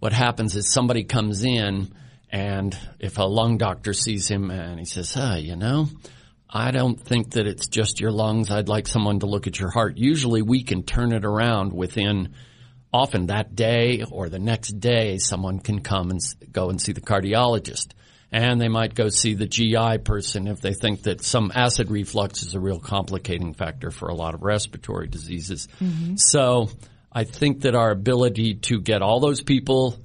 what 0.00 0.12
happens 0.12 0.56
is 0.56 0.70
somebody 0.70 1.04
comes 1.04 1.44
in 1.44 1.92
and 2.30 2.76
if 2.98 3.18
a 3.18 3.22
lung 3.22 3.56
doctor 3.56 3.92
sees 3.92 4.28
him 4.28 4.50
and 4.50 4.78
he 4.78 4.84
says, 4.84 5.14
"Hey, 5.14 5.40
you 5.40 5.56
know, 5.56 5.88
I 6.48 6.70
don't 6.70 7.00
think 7.00 7.32
that 7.32 7.46
it's 7.46 7.66
just 7.66 8.00
your 8.00 8.12
lungs. 8.12 8.50
I'd 8.50 8.68
like 8.68 8.86
someone 8.86 9.20
to 9.20 9.26
look 9.26 9.46
at 9.46 9.58
your 9.58 9.70
heart. 9.70 9.96
Usually 9.96 10.42
we 10.42 10.62
can 10.62 10.82
turn 10.84 11.12
it 11.12 11.24
around 11.24 11.72
within 11.72 12.34
often 12.92 13.26
that 13.26 13.54
day 13.54 14.04
or 14.10 14.28
the 14.28 14.38
next 14.38 14.80
day 14.80 15.18
someone 15.18 15.58
can 15.58 15.80
come 15.80 16.10
and 16.10 16.20
go 16.52 16.70
and 16.70 16.80
see 16.80 16.92
the 16.92 17.00
cardiologist. 17.00 17.88
And 18.32 18.60
they 18.60 18.68
might 18.68 18.94
go 18.94 19.08
see 19.08 19.34
the 19.34 19.46
GI 19.46 19.98
person 20.04 20.48
if 20.48 20.60
they 20.60 20.72
think 20.72 21.02
that 21.02 21.22
some 21.22 21.52
acid 21.54 21.90
reflux 21.90 22.42
is 22.42 22.54
a 22.54 22.60
real 22.60 22.80
complicating 22.80 23.54
factor 23.54 23.90
for 23.90 24.08
a 24.08 24.14
lot 24.14 24.34
of 24.34 24.42
respiratory 24.42 25.06
diseases. 25.06 25.68
Mm-hmm. 25.80 26.16
So 26.16 26.68
I 27.12 27.24
think 27.24 27.62
that 27.62 27.74
our 27.74 27.90
ability 27.90 28.54
to 28.62 28.80
get 28.80 29.02
all 29.02 29.20
those 29.20 29.42
people 29.42 29.98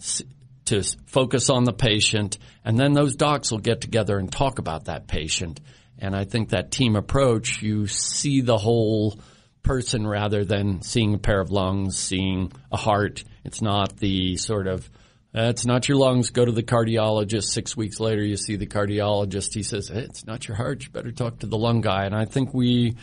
to 0.65 0.83
focus 1.07 1.49
on 1.49 1.65
the 1.65 1.73
patient 1.73 2.37
and 2.63 2.77
then 2.77 2.93
those 2.93 3.15
docs 3.15 3.51
will 3.51 3.59
get 3.59 3.81
together 3.81 4.17
and 4.17 4.31
talk 4.31 4.59
about 4.59 4.85
that 4.85 5.07
patient. 5.07 5.59
And 6.01 6.15
I 6.15 6.25
think 6.25 6.49
that 6.49 6.71
team 6.71 6.95
approach, 6.95 7.61
you 7.61 7.87
see 7.87 8.41
the 8.41 8.57
whole 8.57 9.19
person 9.63 10.07
rather 10.07 10.43
than 10.43 10.81
seeing 10.81 11.13
a 11.13 11.19
pair 11.19 11.39
of 11.39 11.51
lungs, 11.51 11.97
seeing 11.97 12.51
a 12.71 12.77
heart. 12.77 13.23
It's 13.45 13.61
not 13.61 13.97
the 13.97 14.35
sort 14.37 14.65
of, 14.65 14.89
"Uh, 15.35 15.49
it's 15.49 15.65
not 15.65 15.87
your 15.87 15.99
lungs, 15.99 16.31
go 16.31 16.43
to 16.43 16.51
the 16.51 16.63
cardiologist. 16.63 17.43
Six 17.43 17.77
weeks 17.77 17.99
later, 17.99 18.23
you 18.23 18.35
see 18.35 18.55
the 18.55 18.65
cardiologist. 18.65 19.53
He 19.53 19.61
says, 19.61 19.89
"Hey, 19.89 19.99
it's 20.01 20.25
not 20.25 20.47
your 20.47 20.57
heart. 20.57 20.83
You 20.83 20.89
better 20.89 21.11
talk 21.11 21.39
to 21.39 21.47
the 21.47 21.57
lung 21.57 21.81
guy. 21.81 22.05
And 22.05 22.15
I 22.15 22.25
think 22.25 22.53
we, 22.53 22.95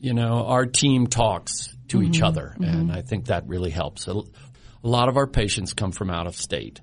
you 0.00 0.14
know, 0.14 0.46
our 0.46 0.64
team 0.66 1.08
talks 1.08 1.76
to 1.88 2.02
each 2.02 2.22
other. 2.22 2.54
And 2.60 2.92
I 2.92 3.02
think 3.02 3.26
that 3.26 3.48
really 3.48 3.70
helps. 3.70 4.06
A 4.06 4.22
lot 4.82 5.08
of 5.08 5.16
our 5.16 5.26
patients 5.26 5.74
come 5.74 5.90
from 5.90 6.10
out 6.10 6.28
of 6.28 6.36
state 6.36 6.80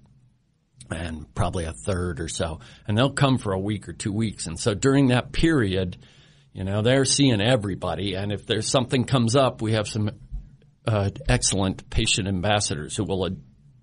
and 0.91 1.33
probably 1.35 1.65
a 1.65 1.73
third 1.73 2.19
or 2.19 2.27
so. 2.27 2.59
And 2.87 2.97
they'll 2.97 3.13
come 3.13 3.37
for 3.37 3.53
a 3.53 3.59
week 3.59 3.87
or 3.87 3.93
two 3.93 4.11
weeks. 4.11 4.47
And 4.47 4.59
so 4.59 4.73
during 4.73 5.07
that 5.07 5.31
period, 5.31 5.97
you 6.53 6.63
know, 6.63 6.81
they're 6.81 7.05
seeing 7.05 7.41
everybody. 7.41 8.13
And 8.13 8.31
if 8.31 8.45
there's 8.45 8.69
something 8.69 9.03
comes 9.03 9.35
up, 9.35 9.61
we 9.61 9.73
have 9.73 9.87
some 9.87 10.11
uh, 10.87 11.09
excellent 11.27 11.89
patient 11.89 12.27
ambassadors 12.27 12.95
who 12.95 13.03
will 13.03 13.23
uh, 13.23 13.29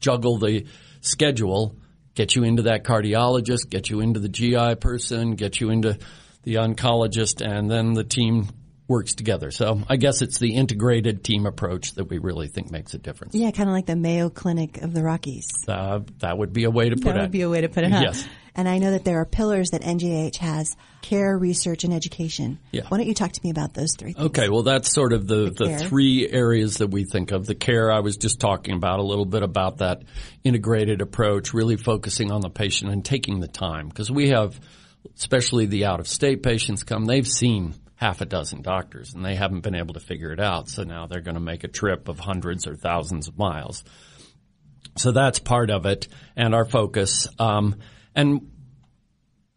juggle 0.01 0.39
the 0.39 0.67
schedule, 1.01 1.77
get 2.15 2.35
you 2.35 2.45
into 2.45 2.63
that 2.63 2.85
cardiologist, 2.85 3.69
get 3.69 3.91
you 3.91 4.01
into 4.01 4.21
the 4.21 4.29
GI 4.29 4.77
person, 4.77 5.35
get 5.35 5.61
you 5.61 5.71
into 5.71 5.99
the 6.45 6.55
oncologist, 6.55 7.45
and 7.47 7.71
then 7.71 7.93
the 7.93 8.05
team 8.05 8.49
works 8.93 9.15
together. 9.15 9.51
So 9.51 9.81
I 9.89 9.97
guess 9.97 10.21
it's 10.21 10.39
the 10.39 10.55
integrated 10.55 11.25
team 11.25 11.47
approach 11.47 11.95
that 11.95 12.05
we 12.05 12.19
really 12.19 12.49
think 12.49 12.71
makes 12.71 12.93
a 12.93 12.99
difference. 12.99 13.35
Yeah, 13.35 13.51
kind 13.51 13.69
of 13.69 13.75
like 13.75 13.87
the 13.87 13.97
Mayo 13.97 14.29
Clinic 14.29 14.83
of 14.83 14.93
the 14.93 15.03
Rockies. 15.03 15.49
Uh, 15.67 16.01
that 16.19 16.37
would 16.37 16.53
be 16.53 16.65
a 16.65 16.71
way 16.71 16.91
to 16.91 16.97
put 16.97 17.05
That 17.05 17.11
it. 17.11 17.15
That 17.15 17.23
would 17.23 17.31
be 17.31 17.41
a 17.41 17.49
way 17.49 17.63
to 17.63 17.71
put 17.71 17.85
it. 17.85 17.91
Huh? 17.91 18.03
Yes. 18.03 18.29
And 18.55 18.69
I 18.69 18.77
know 18.77 18.91
that 18.91 19.03
there 19.03 19.19
are 19.19 19.25
pillars 19.25 19.71
that 19.71 19.81
NJH 19.81 20.37
has: 20.37 20.77
care, 21.01 21.39
research, 21.39 21.85
and 21.85 21.95
education. 21.95 22.59
Yeah. 22.71 22.83
Why 22.87 22.99
don't 22.99 23.07
you 23.07 23.15
talk 23.15 23.33
to 23.33 23.41
me 23.43 23.49
about 23.49 23.73
those 23.73 23.97
three? 23.97 24.13
Things? 24.13 24.27
Okay, 24.27 24.51
well, 24.51 24.63
that's 24.63 24.93
sort 24.93 25.15
of 25.15 25.27
the, 25.27 25.55
the, 25.57 25.69
care. 25.69 25.79
three 25.79 26.29
areas 26.29 26.77
that 26.77 26.89
we 26.89 27.05
think 27.05 27.33
of. 27.33 27.47
The 27.47 27.55
care, 27.55 27.91
I 27.91 28.01
was 28.01 28.19
just 28.19 28.41
talking 28.41 28.77
about 28.77 28.99
a 28.99 29.03
little 29.03 29.25
bit 29.25 29.43
about 29.43 29.79
that 29.79 30.03
integrated 30.45 31.01
approach, 31.01 31.55
really 31.55 31.77
focusing 31.77 32.31
on 32.31 32.43
the 32.43 32.51
patient 32.51 32.93
and 32.93 33.03
taking 33.03 33.41
the 33.41 33.49
time. 33.49 33.89
Because 33.89 34.11
we 34.11 34.29
have, 34.29 34.61
especially 35.17 35.65
the 35.65 35.87
out 35.87 35.99
of 35.99 36.07
state 36.07 36.43
patients 36.43 36.83
come, 36.83 37.07
they've 37.07 37.27
seen 37.27 37.73
half 38.03 38.21
a 38.21 38.25
dozen 38.27 38.63
doctors 38.63 39.15
and 39.15 39.25
they 39.25 39.37
haven't 39.37 39.61
been 39.61 39.77
able 39.77 39.95
to 39.95 40.01
figure 40.01 40.33
it 40.33 40.41
out. 40.41 40.69
So 40.69 40.83
now 40.83 41.07
they're 41.07 41.21
going 41.21 41.37
to 41.37 41.41
make 41.41 41.63
a 41.63 41.69
trip 41.69 42.09
of 42.09 42.19
hundreds 42.19 42.67
or 42.67 42.75
thousands 42.75 43.29
of 43.29 43.39
miles. 43.39 43.85
So 44.97 45.13
that's 45.13 45.39
part 45.39 45.71
of 45.71 45.87
it 45.87 46.09
and 46.37 46.53
our 46.53 46.65
focus. 46.65 47.29
Um, 47.39 47.77
and 48.17 48.51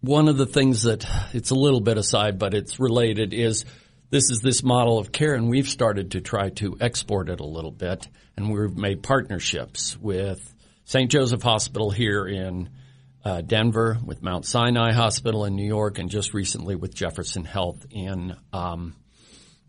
one 0.02 0.28
of 0.28 0.38
the 0.38 0.46
things 0.46 0.84
that 0.84 1.08
it's 1.34 1.50
a 1.50 1.56
little 1.56 1.82
bit 1.82 1.98
aside, 1.98 2.38
but 2.38 2.54
it's 2.54 2.80
related 2.80 3.34
is 3.34 3.66
this 4.12 4.30
is 4.30 4.42
this 4.42 4.62
model 4.62 5.00
of 5.00 5.12
care 5.12 5.34
and 5.34 5.50
we've 5.50 5.68
started 5.68 6.12
to 6.12 6.22
try 6.22 6.50
to 6.50 6.78
export 6.80 7.30
it 7.30 7.40
a 7.40 7.46
little 7.46 7.72
bit 7.72 8.08
and 8.38 8.54
we've 8.54 8.78
made 8.78 9.02
partnerships 9.02 9.98
with 9.98 10.54
St. 10.84 11.10
Joseph 11.10 11.42
Hospital 11.42 11.90
here 11.90 12.28
in 12.28 12.70
uh, 13.26 13.42
Denver, 13.42 13.98
with 14.06 14.22
Mount 14.22 14.46
Sinai 14.46 14.94
Hospital 14.94 15.46
in 15.46 15.56
New 15.56 15.66
York, 15.66 15.98
and 15.98 16.10
just 16.10 16.34
recently 16.36 16.76
with 16.76 16.94
Jefferson 16.94 17.44
Health 17.44 17.86
in 17.90 18.36
um, 18.54 18.96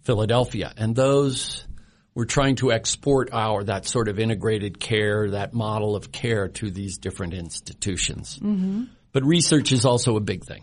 Philadelphia. 0.03 0.73
And 0.77 0.95
those 0.95 1.67
we're 2.15 2.27
trying 2.27 2.57
to 2.57 2.73
export 2.73 3.31
our 3.33 3.65
that 3.65 3.87
sort 3.87 4.09
of 4.09 4.19
integrated 4.19 4.81
care, 4.81 5.31
that 5.31 5.53
model 5.53 5.97
of 5.97 6.13
care 6.13 6.49
to 6.49 6.71
these 6.71 6.99
different 6.99 7.35
institutions. 7.35 8.39
But 9.13 9.25
research 9.25 9.73
is 9.73 9.85
also 9.85 10.17
a 10.17 10.21
big 10.21 10.45
thing 10.45 10.63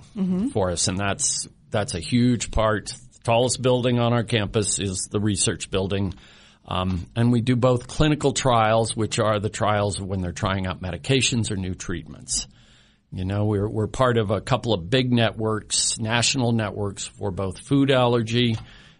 for 0.51 0.71
us, 0.71 0.88
and 0.88 0.97
that's 0.97 1.47
that's 1.71 1.95
a 1.95 2.00
huge 2.00 2.51
part. 2.51 2.88
The 2.88 3.19
tallest 3.23 3.62
building 3.62 4.00
on 4.00 4.13
our 4.13 4.23
campus 4.23 4.79
is 4.79 5.07
the 5.12 5.19
research 5.19 5.71
building. 5.71 6.13
Um, 6.65 7.07
and 7.15 7.31
we 7.31 7.41
do 7.41 7.55
both 7.55 7.88
clinical 7.88 8.31
trials, 8.31 8.95
which 8.95 9.19
are 9.19 9.39
the 9.39 9.50
trials 9.50 10.00
when 10.00 10.21
they're 10.21 10.31
trying 10.31 10.65
out 10.65 10.81
medications 10.81 11.51
or 11.51 11.57
new 11.57 11.73
treatments. 11.73 12.47
You 13.13 13.25
know, 13.25 13.46
we're, 13.46 13.70
we're 13.70 13.86
part 13.86 14.17
of 14.17 14.32
a 14.32 14.41
couple 14.41 14.74
of 14.74 14.89
big 14.89 15.13
networks, 15.13 16.00
national 16.00 16.51
networks 16.51 17.05
for 17.05 17.29
both 17.29 17.60
food 17.60 17.91
allergy 17.91 18.58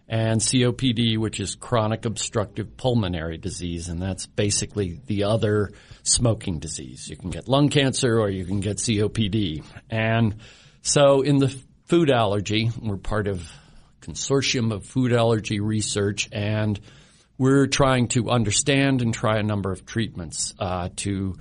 and 0.08 0.40
COPD, 0.40 1.18
which 1.18 1.40
is 1.40 1.56
chronic 1.56 2.04
obstructive 2.04 2.76
pulmonary 2.76 3.38
disease. 3.38 3.88
And 3.88 4.00
that's 4.00 4.26
basically 4.26 5.00
the 5.06 5.24
other 5.24 5.72
smoking 6.04 6.60
disease. 6.60 7.10
You 7.10 7.16
can 7.16 7.30
get 7.30 7.48
lung 7.48 7.70
cancer 7.70 8.20
or 8.20 8.30
you 8.30 8.44
can 8.44 8.60
get 8.60 8.76
COPD. 8.76 9.64
And 9.90 10.36
so 10.82 11.22
in 11.22 11.38
the 11.38 11.48
food 11.86 12.08
allergy, 12.08 12.70
we're 12.80 12.96
part 12.96 13.26
of 13.26 13.50
consortium 14.00 14.72
of 14.72 14.84
food 14.86 15.12
allergy 15.12 15.58
research 15.58 16.28
and 16.30 16.78
we're 17.36 17.66
trying 17.66 18.06
to 18.08 18.30
understand 18.30 19.02
and 19.02 19.12
try 19.12 19.38
a 19.38 19.42
number 19.42 19.72
of 19.72 19.84
treatments 19.84 20.54
uh, 20.60 20.90
to 20.96 21.34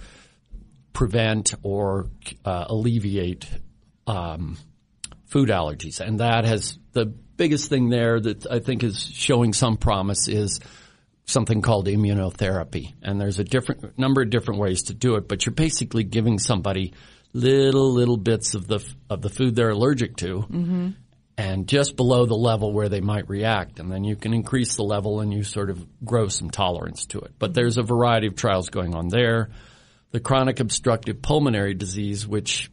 prevent 0.93 1.53
or 1.63 2.07
uh, 2.45 2.65
alleviate 2.69 3.47
um, 4.07 4.57
food 5.25 5.50
allergies, 5.50 6.00
and 6.00 6.19
that 6.19 6.45
has 6.45 6.77
the 6.93 7.05
biggest 7.05 7.69
thing 7.69 7.89
there 7.89 8.19
that 8.19 8.50
I 8.50 8.59
think 8.59 8.83
is 8.83 9.03
showing 9.03 9.53
some 9.53 9.77
promise 9.77 10.27
is 10.27 10.59
something 11.25 11.62
called 11.62 11.88
immunotherapy, 11.88 12.93
and 13.01 13.19
there's 13.19 13.39
a 13.39 13.43
different 13.43 13.97
number 13.97 14.21
of 14.21 14.29
different 14.29 14.59
ways 14.59 14.83
to 14.83 14.93
do 14.93 15.15
it, 15.15 15.27
but 15.27 15.45
you're 15.45 15.55
basically 15.55 16.03
giving 16.03 16.38
somebody 16.39 16.93
little 17.33 17.91
little 17.91 18.17
bits 18.17 18.53
of 18.53 18.67
the 18.67 18.79
of 19.09 19.21
the 19.21 19.29
food 19.29 19.55
they're 19.55 19.71
allergic 19.71 20.15
to. 20.17 20.45
And 21.35 21.67
just 21.67 21.95
below 21.95 22.27
the 22.27 22.35
level 22.35 22.71
where 22.71 22.89
they 22.89 23.01
might 23.01 23.27
react, 23.27 23.79
and 23.79 23.91
then 23.91 24.03
you 24.03 24.15
can 24.15 24.35
increase 24.35 24.75
the 24.75 24.83
level 24.83 25.19
and 25.19 25.33
you 25.33 25.43
sort 25.43 25.71
of 25.71 25.83
grow 26.05 26.27
some 26.27 26.51
tolerance 26.51 27.07
to 27.07 27.21
it. 27.21 27.31
But 27.39 27.55
there's 27.55 27.79
a 27.79 27.81
variety 27.81 28.27
of 28.27 28.35
trials 28.35 28.69
going 28.69 28.93
on 28.93 29.07
there 29.07 29.50
the 30.13 30.20
chronic 30.20 30.60
obstructive 30.60 31.22
pulmonary 31.22 31.74
disease, 31.74 32.25
which 32.25 32.72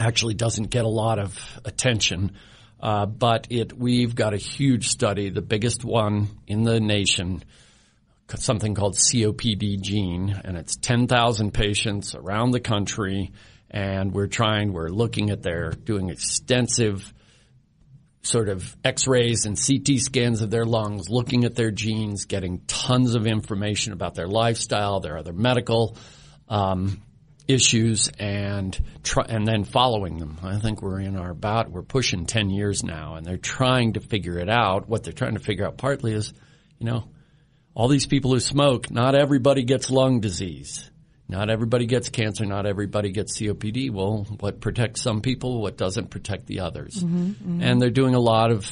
actually 0.00 0.32
doesn't 0.32 0.70
get 0.70 0.86
a 0.86 0.88
lot 0.88 1.18
of 1.18 1.38
attention. 1.64 2.32
Uh, 2.80 3.04
but 3.04 3.48
it, 3.50 3.76
we've 3.76 4.14
got 4.14 4.32
a 4.32 4.38
huge 4.38 4.88
study, 4.88 5.28
the 5.28 5.42
biggest 5.42 5.84
one 5.84 6.28
in 6.46 6.62
the 6.62 6.80
nation, 6.80 7.44
something 8.34 8.74
called 8.74 8.94
COPD 8.94 9.80
gene, 9.82 10.40
and 10.42 10.56
it's 10.56 10.76
10,000 10.76 11.52
patients 11.52 12.14
around 12.14 12.52
the 12.52 12.60
country. 12.60 13.30
And 13.70 14.14
we're 14.14 14.26
trying, 14.26 14.72
we're 14.72 14.88
looking 14.88 15.28
at 15.28 15.42
their, 15.42 15.72
doing 15.72 16.08
extensive 16.08 17.12
sort 18.22 18.48
of 18.48 18.74
x-rays 18.82 19.44
and 19.44 19.58
CT 19.60 19.98
scans 19.98 20.40
of 20.40 20.50
their 20.50 20.64
lungs, 20.64 21.10
looking 21.10 21.44
at 21.44 21.54
their 21.54 21.70
genes, 21.70 22.24
getting 22.24 22.60
tons 22.66 23.14
of 23.14 23.26
information 23.26 23.92
about 23.92 24.14
their 24.14 24.28
lifestyle, 24.28 25.00
their 25.00 25.18
other 25.18 25.34
medical 25.34 25.94
um, 26.48 27.02
issues, 27.46 28.10
and 28.18 28.78
try, 29.02 29.24
and 29.28 29.46
then 29.46 29.64
following 29.64 30.18
them. 30.18 30.38
I 30.42 30.58
think 30.58 30.82
we're 30.82 31.00
in 31.00 31.16
our 31.16 31.30
about 31.30 31.70
we're 31.70 31.82
pushing 31.82 32.26
ten 32.26 32.50
years 32.50 32.82
now, 32.84 33.14
and 33.14 33.26
they're 33.26 33.36
trying 33.36 33.94
to 33.94 34.00
figure 34.00 34.38
it 34.38 34.48
out. 34.48 34.88
What 34.88 35.04
they're 35.04 35.12
trying 35.12 35.34
to 35.34 35.40
figure 35.40 35.66
out 35.66 35.78
partly 35.78 36.12
is, 36.12 36.32
you 36.78 36.86
know, 36.86 37.04
all 37.74 37.88
these 37.88 38.06
people 38.06 38.32
who 38.32 38.40
smoke, 38.40 38.90
not 38.90 39.14
everybody 39.14 39.62
gets 39.64 39.90
lung 39.90 40.20
disease. 40.20 40.90
Not 41.30 41.50
everybody 41.50 41.84
gets 41.84 42.08
cancer. 42.08 42.46
Not 42.46 42.64
everybody 42.64 43.10
gets 43.12 43.38
COPD. 43.38 43.90
Well, 43.90 44.26
what 44.40 44.60
protects 44.60 45.02
some 45.02 45.20
people, 45.20 45.60
what 45.60 45.76
doesn't 45.76 46.08
protect 46.08 46.46
the 46.46 46.60
others? 46.60 47.02
And 47.62 47.82
they're 47.82 47.90
doing 47.90 48.14
a 48.14 48.20
lot 48.20 48.50
of. 48.50 48.70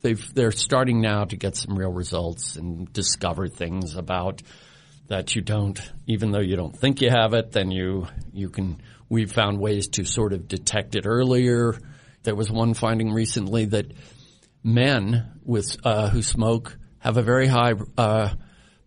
They've, 0.00 0.32
they're 0.32 0.52
starting 0.52 1.00
now 1.00 1.24
to 1.24 1.36
get 1.36 1.56
some 1.56 1.76
real 1.76 1.92
results 1.92 2.56
and 2.56 2.90
discover 2.92 3.48
things 3.48 3.96
about 3.96 4.42
that 5.08 5.34
you 5.34 5.42
don't, 5.42 5.80
even 6.06 6.30
though 6.30 6.40
you 6.40 6.56
don't 6.56 6.76
think 6.76 7.00
you 7.00 7.10
have 7.10 7.34
it, 7.34 7.52
then 7.52 7.70
you 7.70 8.06
you 8.32 8.48
can. 8.50 8.80
We've 9.10 9.32
found 9.32 9.58
ways 9.58 9.88
to 9.88 10.04
sort 10.04 10.34
of 10.34 10.48
detect 10.48 10.94
it 10.94 11.06
earlier. 11.06 11.74
There 12.24 12.34
was 12.34 12.50
one 12.50 12.74
finding 12.74 13.12
recently 13.12 13.64
that 13.66 13.92
men 14.62 15.40
with 15.44 15.78
uh, 15.82 16.10
who 16.10 16.22
smoke 16.22 16.76
have 16.98 17.16
a 17.16 17.22
very 17.22 17.46
high 17.46 17.72
uh, 17.96 18.34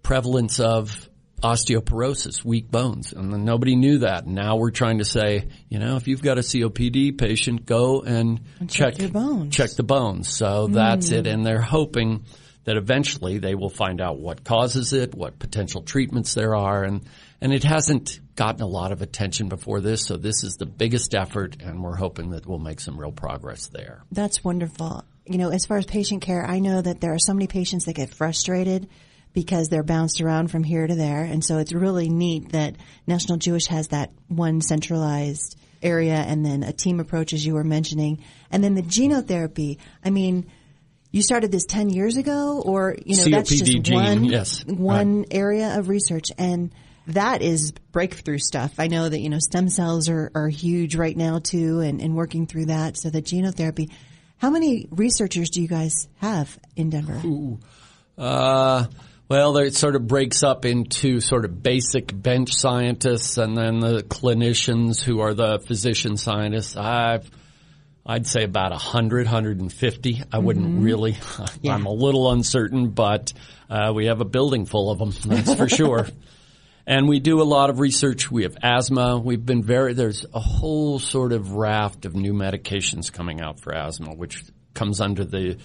prevalence 0.04 0.60
of 0.60 1.10
osteoporosis, 1.42 2.46
weak 2.46 2.70
bones, 2.70 3.14
and 3.14 3.34
then 3.34 3.44
nobody 3.46 3.76
knew 3.76 4.00
that. 4.00 4.28
Now 4.28 4.58
we're 4.58 4.70
trying 4.70 5.00
to 5.00 5.06
say, 5.06 5.48
you 5.70 5.80
know, 5.80 5.96
if 5.96 6.08
you've 6.08 6.22
got 6.22 6.38
a 6.38 6.42
COPD 6.42 7.18
patient, 7.18 7.66
go 7.66 8.02
and, 8.02 8.42
check 8.68 9.00
your 9.00 9.10
bones. 9.10 9.56
check 9.56 9.72
the 9.72 9.84
bones. 9.84 10.30
So 10.30 10.68
that's 10.68 11.10
it, 11.10 11.26
and 11.26 11.44
they're 11.44 11.62
hoping 11.62 12.26
that 12.64 12.78
eventually 12.78 13.40
they 13.40 13.56
will 13.56 13.70
find 13.70 14.02
out 14.02 14.20
what 14.20 14.44
causes 14.44 14.94
it, 14.94 15.16
what 15.16 15.40
potential 15.40 15.82
treatments 15.82 16.34
there 16.34 16.56
are, 16.56 16.84
and 16.84 17.02
and 17.42 17.54
it 17.54 17.64
hasn't 17.64 18.20
gotten 18.36 18.62
a 18.62 18.68
lot 18.68 18.92
of 18.92 19.02
attention 19.02 19.50
before 19.50 19.82
this, 19.82 20.06
so 20.06 20.16
this 20.16 20.44
is 20.44 20.58
the 20.58 20.66
biggest 20.66 21.16
effort, 21.16 21.58
and 21.60 21.84
we're 21.84 21.96
hoping 21.96 22.32
that 22.32 22.46
we'll 22.46 22.60
make 22.60 22.80
some 22.80 23.00
real 23.00 23.12
progress 23.12 23.68
there. 23.68 24.04
That's 24.12 24.44
wonderful. 24.44 25.04
You 25.26 25.40
know, 25.40 25.50
as 25.50 25.66
far 25.66 25.78
as 25.78 25.86
patient 25.86 26.22
care, 26.22 26.46
I 26.46 26.60
know 26.60 26.82
that 26.82 27.02
there 27.02 27.14
are 27.14 27.20
so 27.20 27.34
many 27.34 27.48
patients 27.48 27.86
that 27.86 27.94
get 27.94 28.14
frustrated 28.14 28.90
because 29.34 29.70
they're 29.70 29.84
bounced 29.84 30.22
around 30.22 30.52
from 30.52 30.64
here 30.64 30.86
to 30.86 30.96
there, 30.96 31.24
and 31.24 31.44
so 31.44 31.58
it's 31.58 31.74
really 31.74 32.10
neat 32.10 32.52
that 32.52 32.76
National 33.08 33.38
Jewish 33.38 33.68
has 33.68 33.88
that 33.88 34.12
one 34.28 34.62
centralized 34.62 35.58
area 35.82 36.16
and 36.16 36.46
then 36.46 36.62
a 36.62 36.72
team 36.72 37.00
approach, 37.00 37.34
as 37.34 37.44
you 37.44 37.56
were 37.56 37.64
mentioning, 37.64 38.24
and 38.52 38.64
then 38.64 38.76
the 38.76 38.84
genotherapy. 38.84 39.78
I 40.06 40.12
mean 40.12 40.46
you 41.12 41.22
started 41.22 41.52
this 41.52 41.66
10 41.66 41.90
years 41.90 42.18
ago 42.18 42.62
or, 42.66 42.96
you 43.06 43.18
know, 43.18 43.24
COPD 43.24 43.32
that's 43.32 43.50
just 43.50 43.84
gene, 43.84 43.96
one, 43.96 44.24
yes, 44.26 44.66
one 44.66 45.20
right. 45.20 45.28
area 45.32 45.78
of 45.78 45.90
research. 45.90 46.32
And 46.38 46.74
that 47.08 47.42
is 47.42 47.74
breakthrough 47.92 48.38
stuff. 48.38 48.76
I 48.80 48.88
know 48.88 49.08
that, 49.08 49.20
you 49.20 49.30
know, 49.30 49.40
stem 49.40 49.70
cells 49.70 50.08
are, 50.10 50.32
are 50.34 50.48
huge 50.48 50.96
right 50.96 51.16
now 51.16 51.40
too 51.40 51.82
and, 51.82 52.02
and 52.02 52.16
working 52.16 52.48
through 52.48 52.68
that. 52.68 52.98
So 52.98 53.10
the 53.10 53.22
genotherapy, 53.22 53.92
how 54.38 54.50
many 54.50 54.88
researchers 54.90 55.50
do 55.50 55.62
you 55.62 55.68
guys 55.68 56.08
have 56.18 56.58
in 56.76 56.90
Denver? 56.90 57.22
Ooh. 57.26 57.60
Uh, 58.18 58.86
well, 59.28 59.58
it 59.58 59.76
sort 59.76 59.96
of 59.96 60.08
breaks 60.08 60.44
up 60.44 60.66
into 60.66 61.20
sort 61.20 61.44
of 61.46 61.62
basic 61.62 62.12
bench 62.14 62.54
scientists 62.54 63.38
and 63.38 63.58
then 63.58 63.80
the 63.80 64.04
clinicians 64.04 65.02
who 65.02 65.20
are 65.20 65.34
the 65.34 65.60
physician 65.60 66.18
scientists. 66.18 66.76
I've 66.78 67.30
I'd 68.06 68.26
say 68.26 68.44
about 68.44 68.72
100, 68.72 69.26
150. 69.26 70.24
I 70.32 70.38
wouldn't 70.40 70.66
mm-hmm. 70.66 70.84
really. 70.84 71.18
Yeah. 71.62 71.74
I'm 71.76 71.86
a 71.86 71.94
little 71.94 72.32
uncertain, 72.32 72.90
but 72.90 73.34
uh, 73.70 73.92
we 73.96 74.08
have 74.08 74.22
a 74.22 74.26
building 74.26 74.66
full 74.66 74.92
of 74.92 75.00
them. 75.00 75.14
That's 75.26 75.54
for 75.54 75.70
sure. 75.70 76.08
And 76.88 77.08
we 77.08 77.20
do 77.20 77.42
a 77.42 77.44
lot 77.44 77.70
of 77.70 77.80
research. 77.80 78.32
We 78.32 78.44
have 78.44 78.58
asthma. 78.64 79.20
We've 79.20 79.46
been 79.46 79.64
very, 79.64 79.94
there's 79.94 80.26
a 80.34 80.40
whole 80.40 80.98
sort 80.98 81.32
of 81.32 81.52
raft 81.52 82.06
of 82.06 82.16
new 82.16 82.34
medications 82.34 83.12
coming 83.12 83.40
out 83.40 83.60
for 83.60 83.74
asthma, 83.74 84.16
which 84.16 84.44
comes 84.74 85.00
under 85.00 85.24
the 85.24 85.58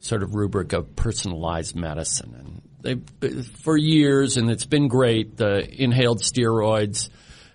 sort 0.00 0.22
of 0.22 0.34
rubric 0.34 0.72
of 0.72 0.96
personalized 0.96 1.76
medicine. 1.76 2.62
And 2.82 3.00
they, 3.20 3.42
for 3.62 3.76
years, 3.76 4.38
and 4.38 4.50
it's 4.50 4.64
been 4.64 4.88
great, 4.88 5.36
the 5.36 5.62
inhaled 5.82 6.20
steroids, 6.22 7.10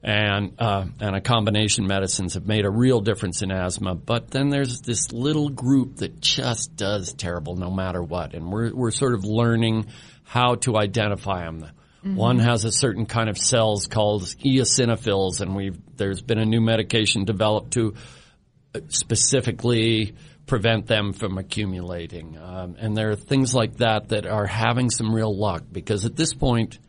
and 0.07 0.53
uh, 0.57 0.85
and 1.01 1.17
a 1.17 1.21
combination 1.21 1.85
medicines 1.85 2.35
have 2.35 2.47
made 2.47 2.63
a 2.63 2.69
real 2.69 3.01
difference 3.01 3.41
in 3.41 3.51
asthma. 3.51 3.93
But 3.93 4.31
then 4.31 4.47
there's 4.47 4.79
this 4.79 5.11
little 5.11 5.49
group 5.49 5.97
that 5.97 6.21
just 6.21 6.77
does 6.77 7.13
terrible 7.13 7.57
no 7.57 7.69
matter 7.69 8.01
what, 8.01 8.33
and 8.33 8.49
we're 8.49 8.73
we're 8.73 8.91
sort 8.91 9.15
of 9.15 9.25
learning 9.25 9.87
how 10.23 10.55
to 10.55 10.77
identify 10.77 11.43
them. 11.43 11.59
Mm-hmm. 12.05 12.15
One 12.15 12.39
has 12.39 12.63
a 12.63 12.71
certain 12.71 13.05
kind 13.05 13.27
of 13.27 13.37
cells 13.37 13.87
called 13.87 14.23
eosinophils, 14.23 15.41
and 15.41 15.53
we've 15.53 15.77
there's 15.97 16.21
been 16.21 16.39
a 16.39 16.45
new 16.45 16.61
medication 16.61 17.25
developed 17.25 17.71
to 17.73 17.95
specifically 18.87 20.15
prevent 20.45 20.87
them 20.87 21.11
from 21.11 21.37
accumulating. 21.37 22.37
Um, 22.37 22.77
and 22.79 22.95
there 22.95 23.09
are 23.09 23.17
things 23.17 23.53
like 23.53 23.75
that 23.77 24.09
that 24.09 24.25
are 24.25 24.45
having 24.45 24.89
some 24.89 25.13
real 25.13 25.37
luck 25.37 25.63
because 25.69 26.05
at 26.05 26.15
this 26.15 26.33
point 26.33 26.79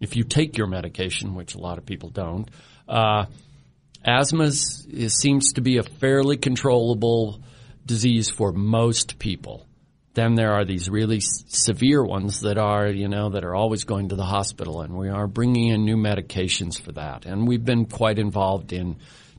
if 0.00 0.16
you 0.16 0.24
take 0.24 0.56
your 0.56 0.66
medication, 0.66 1.34
which 1.34 1.54
a 1.54 1.58
lot 1.58 1.78
of 1.78 1.86
people 1.86 2.10
don't, 2.10 2.48
uh, 2.88 3.26
asthma 4.04 4.52
seems 4.52 5.52
to 5.54 5.60
be 5.60 5.78
a 5.78 5.82
fairly 5.82 6.36
controllable 6.36 7.40
disease 7.84 8.30
for 8.30 8.52
most 8.52 9.18
people. 9.18 9.66
Then 10.14 10.34
there 10.34 10.52
are 10.52 10.64
these 10.64 10.88
really 10.88 11.20
severe 11.20 12.04
ones 12.04 12.40
that 12.40 12.58
are, 12.58 12.88
you 12.88 13.08
know, 13.08 13.30
that 13.30 13.44
are 13.44 13.54
always 13.54 13.84
going 13.84 14.08
to 14.08 14.16
the 14.16 14.24
hospital, 14.24 14.80
and 14.82 14.96
we 14.96 15.08
are 15.08 15.26
bringing 15.26 15.68
in 15.68 15.84
new 15.84 15.96
medications 15.96 16.80
for 16.80 16.92
that. 16.92 17.24
And 17.24 17.46
we've 17.46 17.64
been 17.64 17.84
quite 17.84 18.18
involved 18.18 18.72
in 18.72 18.96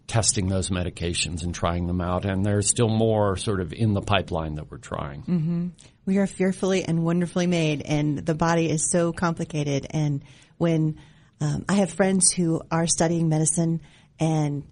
testing 0.08 0.48
those 0.48 0.70
medications 0.70 1.44
and 1.44 1.54
trying 1.54 1.86
them 1.86 2.02
out, 2.02 2.26
and 2.26 2.46
there's 2.46 2.70
still 2.70 2.90
more 2.90 3.38
sort 3.38 3.62
of 3.62 3.74
in 3.74 3.94
the 3.94 4.02
pipeline 4.02 4.56
that 4.56 4.72
we're 4.72 4.78
trying. 4.78 5.22
Mm-hmm. 5.22 5.68
We 6.06 6.18
are 6.18 6.28
fearfully 6.28 6.84
and 6.84 7.04
wonderfully 7.04 7.46
made, 7.46 7.82
and 7.82 8.18
the 8.18 8.34
body 8.34 8.70
is 8.70 8.90
so 8.90 9.12
complicated, 9.14 9.86
and 9.92 10.24
when 10.60 11.00
um, 11.42 11.66
I 11.68 11.76
have 11.76 11.90
friends 11.90 12.32
who 12.32 12.62
are 12.70 12.86
studying 12.86 13.30
medicine 13.30 13.82
and 14.20 14.64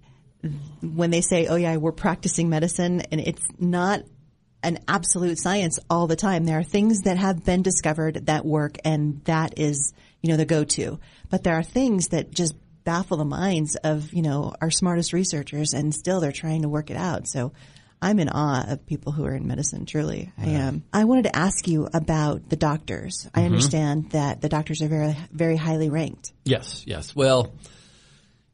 when 0.81 1.09
they 1.09 1.21
say, 1.21 1.47
oh 1.47 1.55
yeah, 1.55 1.77
we're 1.77 1.91
practicing 1.91 2.49
medicine 2.49 3.01
and 3.11 3.21
it's 3.21 3.45
not 3.57 4.01
an 4.63 4.79
absolute 4.87 5.39
science 5.39 5.79
all 5.89 6.07
the 6.07 6.15
time. 6.15 6.43
There 6.43 6.59
are 6.59 6.63
things 6.63 7.01
that 7.01 7.17
have 7.17 7.45
been 7.45 7.61
discovered 7.61 8.25
that 8.25 8.45
work 8.45 8.77
and 8.83 9.23
that 9.25 9.57
is, 9.57 9.93
you 10.21 10.29
know, 10.29 10.37
the 10.37 10.45
go-to. 10.45 10.99
But 11.29 11.43
there 11.43 11.55
are 11.55 11.63
things 11.63 12.09
that 12.09 12.31
just 12.31 12.53
baffle 12.83 13.17
the 13.17 13.25
minds 13.25 13.75
of, 13.77 14.13
you 14.13 14.21
know, 14.21 14.53
our 14.61 14.71
smartest 14.71 15.13
researchers 15.13 15.73
and 15.73 15.93
still 15.93 16.19
they're 16.19 16.31
trying 16.31 16.63
to 16.63 16.69
work 16.69 16.89
it 16.89 16.97
out. 16.97 17.27
So 17.27 17.53
I'm 18.01 18.19
in 18.19 18.29
awe 18.29 18.65
of 18.67 18.85
people 18.85 19.11
who 19.11 19.25
are 19.25 19.33
in 19.33 19.47
medicine. 19.47 19.85
Truly, 19.85 20.31
yeah. 20.37 20.45
I 20.45 20.49
am. 20.49 20.83
I 20.93 21.05
wanted 21.05 21.23
to 21.23 21.35
ask 21.35 21.67
you 21.67 21.87
about 21.93 22.49
the 22.49 22.55
doctors. 22.55 23.25
Mm-hmm. 23.25 23.39
I 23.39 23.45
understand 23.45 24.11
that 24.11 24.41
the 24.41 24.49
doctors 24.49 24.81
are 24.81 24.87
very, 24.87 25.15
very 25.31 25.55
highly 25.55 25.89
ranked. 25.89 26.31
Yes, 26.43 26.83
yes. 26.85 27.15
Well, 27.15 27.53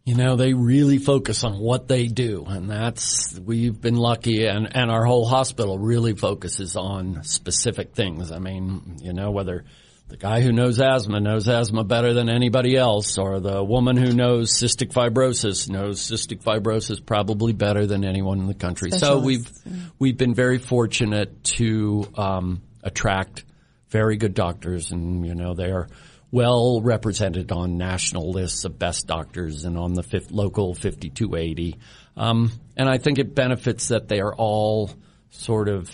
you 0.06 0.16
know, 0.16 0.36
they 0.36 0.54
really 0.54 0.98
focus 0.98 1.44
on 1.44 1.60
what 1.60 1.88
they 1.88 2.08
do, 2.08 2.46
and 2.48 2.70
that's 2.70 3.40
we've 3.40 3.80
been 3.80 3.96
lucky, 3.96 4.46
and 4.46 4.76
and 4.76 4.92
our 4.92 5.06
whole 5.06 5.26
hospital 5.26 5.78
really 5.78 6.14
focuses 6.14 6.76
on 6.76 7.24
specific 7.24 7.94
things. 7.94 8.32
I 8.32 8.40
mean, 8.40 8.98
you 9.02 9.14
know, 9.14 9.32
whether 9.32 9.66
the 10.14 10.18
guy 10.18 10.42
who 10.42 10.52
knows 10.52 10.80
asthma 10.80 11.20
knows 11.20 11.48
asthma 11.48 11.84
better 11.84 12.14
than 12.14 12.30
anybody 12.30 12.78
else, 12.78 13.18
or 13.18 13.40
the 13.40 13.64
woman 13.64 13.98
who 13.98 14.14
knows 14.14 14.52
cystic 14.52 14.94
fibrosis 14.94 15.68
knows 15.68 16.00
cystic 16.00 16.44
fibrosis 16.44 17.04
probably 17.04 17.52
better 17.52 17.88
than 17.88 18.06
anyone 18.06 18.40
in 18.40 18.46
the 18.46 18.54
country. 18.54 18.92
So 18.92 19.18
we've 19.18 19.50
we've 19.98 20.16
been 20.16 20.36
very 20.36 20.60
fortunate 20.60 21.44
to 21.56 22.08
um, 22.16 22.62
attract 22.84 23.44
very 23.90 24.18
good 24.18 24.36
doctors, 24.36 24.92
and 24.92 25.26
you 25.26 25.34
know 25.34 25.56
they 25.56 25.72
are 25.72 25.88
well 26.30 26.80
represented 26.80 27.52
on 27.52 27.80
national 27.80 28.30
lists 28.30 28.66
of 28.66 28.78
best 28.78 29.08
doctors 29.08 29.66
and 29.66 29.80
on 29.80 29.96
the 29.96 30.04
fifth, 30.04 30.30
local 30.30 30.76
5280. 30.76 31.76
Um, 32.18 32.52
and 32.78 32.88
I 32.88 33.00
think 33.00 33.18
it 33.18 33.34
benefits 33.34 33.88
that 33.88 34.10
they 34.10 34.20
are 34.20 34.36
all 34.36 34.92
sort 35.32 35.70
of 35.70 35.90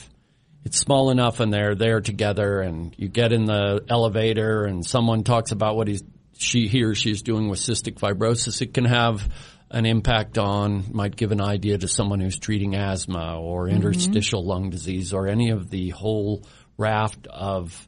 it's 0.70 0.78
small 0.78 1.10
enough 1.10 1.40
and 1.40 1.52
they're 1.52 1.74
there 1.74 2.00
together 2.00 2.62
and 2.62 2.94
you 2.96 3.08
get 3.08 3.34
in 3.34 3.46
the 3.46 3.84
elevator 3.90 4.66
and 4.66 4.86
someone 4.86 5.24
talks 5.24 5.52
about 5.52 5.76
what 5.76 5.88
he's 5.88 6.04
she 6.38 6.68
he 6.68 6.84
or 6.84 6.94
she's 6.94 7.24
doing 7.24 7.50
with 7.50 7.58
cystic 7.58 7.96
fibrosis 7.96 8.62
it 8.62 8.72
can 8.72 8.86
have 8.86 9.28
an 9.72 9.88
impact 9.88 10.38
on 10.38 10.86
might 10.92 11.16
give 11.16 11.32
an 11.32 11.42
idea 11.42 11.76
to 11.76 11.88
someone 11.88 12.20
who's 12.20 12.38
treating 12.38 12.76
asthma 12.76 13.42
or 13.42 13.66
mm-hmm. 13.66 13.78
interstitial 13.78 14.46
lung 14.46 14.70
disease 14.70 15.12
or 15.12 15.28
any 15.28 15.50
of 15.50 15.72
the 15.72 15.90
whole 15.90 16.46
raft 16.78 17.26
of 17.26 17.88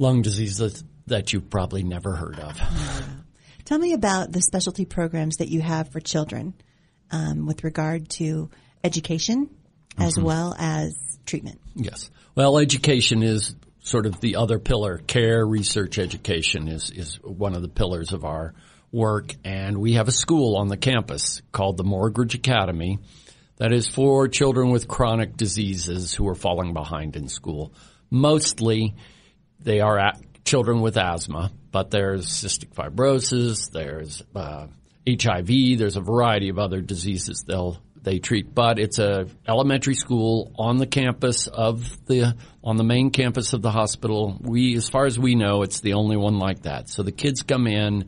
lung 0.00 0.20
diseases 0.20 0.82
that 1.06 1.32
you've 1.32 1.48
probably 1.48 1.84
never 1.84 2.16
heard 2.16 2.40
of. 2.40 2.60
Tell 3.64 3.78
me 3.78 3.92
about 3.92 4.32
the 4.32 4.42
specialty 4.42 4.84
programs 4.84 5.36
that 5.36 5.48
you 5.48 5.60
have 5.60 5.90
for 5.90 6.00
children 6.00 6.54
um, 7.12 7.46
with 7.46 7.62
regard 7.62 8.08
to 8.08 8.50
education 8.82 9.48
as 9.96 10.14
mm-hmm. 10.14 10.24
well 10.24 10.56
as 10.58 10.96
treatment. 11.24 11.60
Yes. 11.74 12.10
Well, 12.34 12.58
education 12.58 13.22
is 13.22 13.54
sort 13.80 14.06
of 14.06 14.20
the 14.20 14.36
other 14.36 14.58
pillar. 14.58 14.98
Care, 14.98 15.46
research, 15.46 15.98
education 15.98 16.68
is, 16.68 16.90
is 16.90 17.16
one 17.22 17.54
of 17.54 17.62
the 17.62 17.68
pillars 17.68 18.12
of 18.12 18.24
our 18.24 18.54
work. 18.90 19.34
And 19.44 19.78
we 19.78 19.94
have 19.94 20.08
a 20.08 20.12
school 20.12 20.56
on 20.56 20.68
the 20.68 20.76
campus 20.76 21.42
called 21.52 21.76
the 21.76 21.84
Morgridge 21.84 22.34
Academy 22.34 22.98
that 23.56 23.72
is 23.72 23.86
for 23.86 24.28
children 24.28 24.70
with 24.70 24.88
chronic 24.88 25.36
diseases 25.36 26.12
who 26.14 26.28
are 26.28 26.34
falling 26.34 26.72
behind 26.72 27.16
in 27.16 27.28
school. 27.28 27.72
Mostly 28.10 28.94
they 29.60 29.80
are 29.80 30.12
children 30.44 30.80
with 30.80 30.96
asthma, 30.96 31.52
but 31.70 31.90
there's 31.90 32.26
cystic 32.26 32.74
fibrosis, 32.74 33.70
there's 33.70 34.22
uh, 34.34 34.66
HIV, 35.08 35.78
there's 35.78 35.96
a 35.96 36.00
variety 36.00 36.48
of 36.48 36.58
other 36.58 36.80
diseases 36.80 37.44
they'll 37.46 37.80
they 38.04 38.18
treat, 38.18 38.54
but 38.54 38.78
it's 38.78 38.98
a 38.98 39.26
elementary 39.48 39.94
school 39.94 40.52
on 40.58 40.76
the 40.76 40.86
campus 40.86 41.46
of 41.46 42.06
the 42.06 42.36
on 42.62 42.76
the 42.76 42.84
main 42.84 43.10
campus 43.10 43.52
of 43.52 43.62
the 43.62 43.70
hospital. 43.70 44.38
We, 44.40 44.76
as 44.76 44.88
far 44.88 45.06
as 45.06 45.18
we 45.18 45.34
know, 45.34 45.62
it's 45.62 45.80
the 45.80 45.94
only 45.94 46.16
one 46.16 46.38
like 46.38 46.62
that. 46.62 46.88
So 46.88 47.02
the 47.02 47.12
kids 47.12 47.42
come 47.42 47.66
in. 47.66 48.06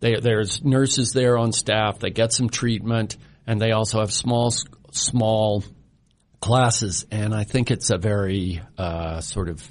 They, 0.00 0.16
there's 0.20 0.62
nurses 0.64 1.12
there 1.12 1.38
on 1.38 1.52
staff. 1.52 1.98
They 1.98 2.10
get 2.10 2.32
some 2.32 2.48
treatment, 2.48 3.16
and 3.46 3.60
they 3.60 3.72
also 3.72 4.00
have 4.00 4.12
small 4.12 4.52
small 4.92 5.64
classes. 6.40 7.06
And 7.10 7.34
I 7.34 7.44
think 7.44 7.70
it's 7.70 7.90
a 7.90 7.98
very 7.98 8.60
uh, 8.76 9.20
sort 9.20 9.48
of 9.48 9.62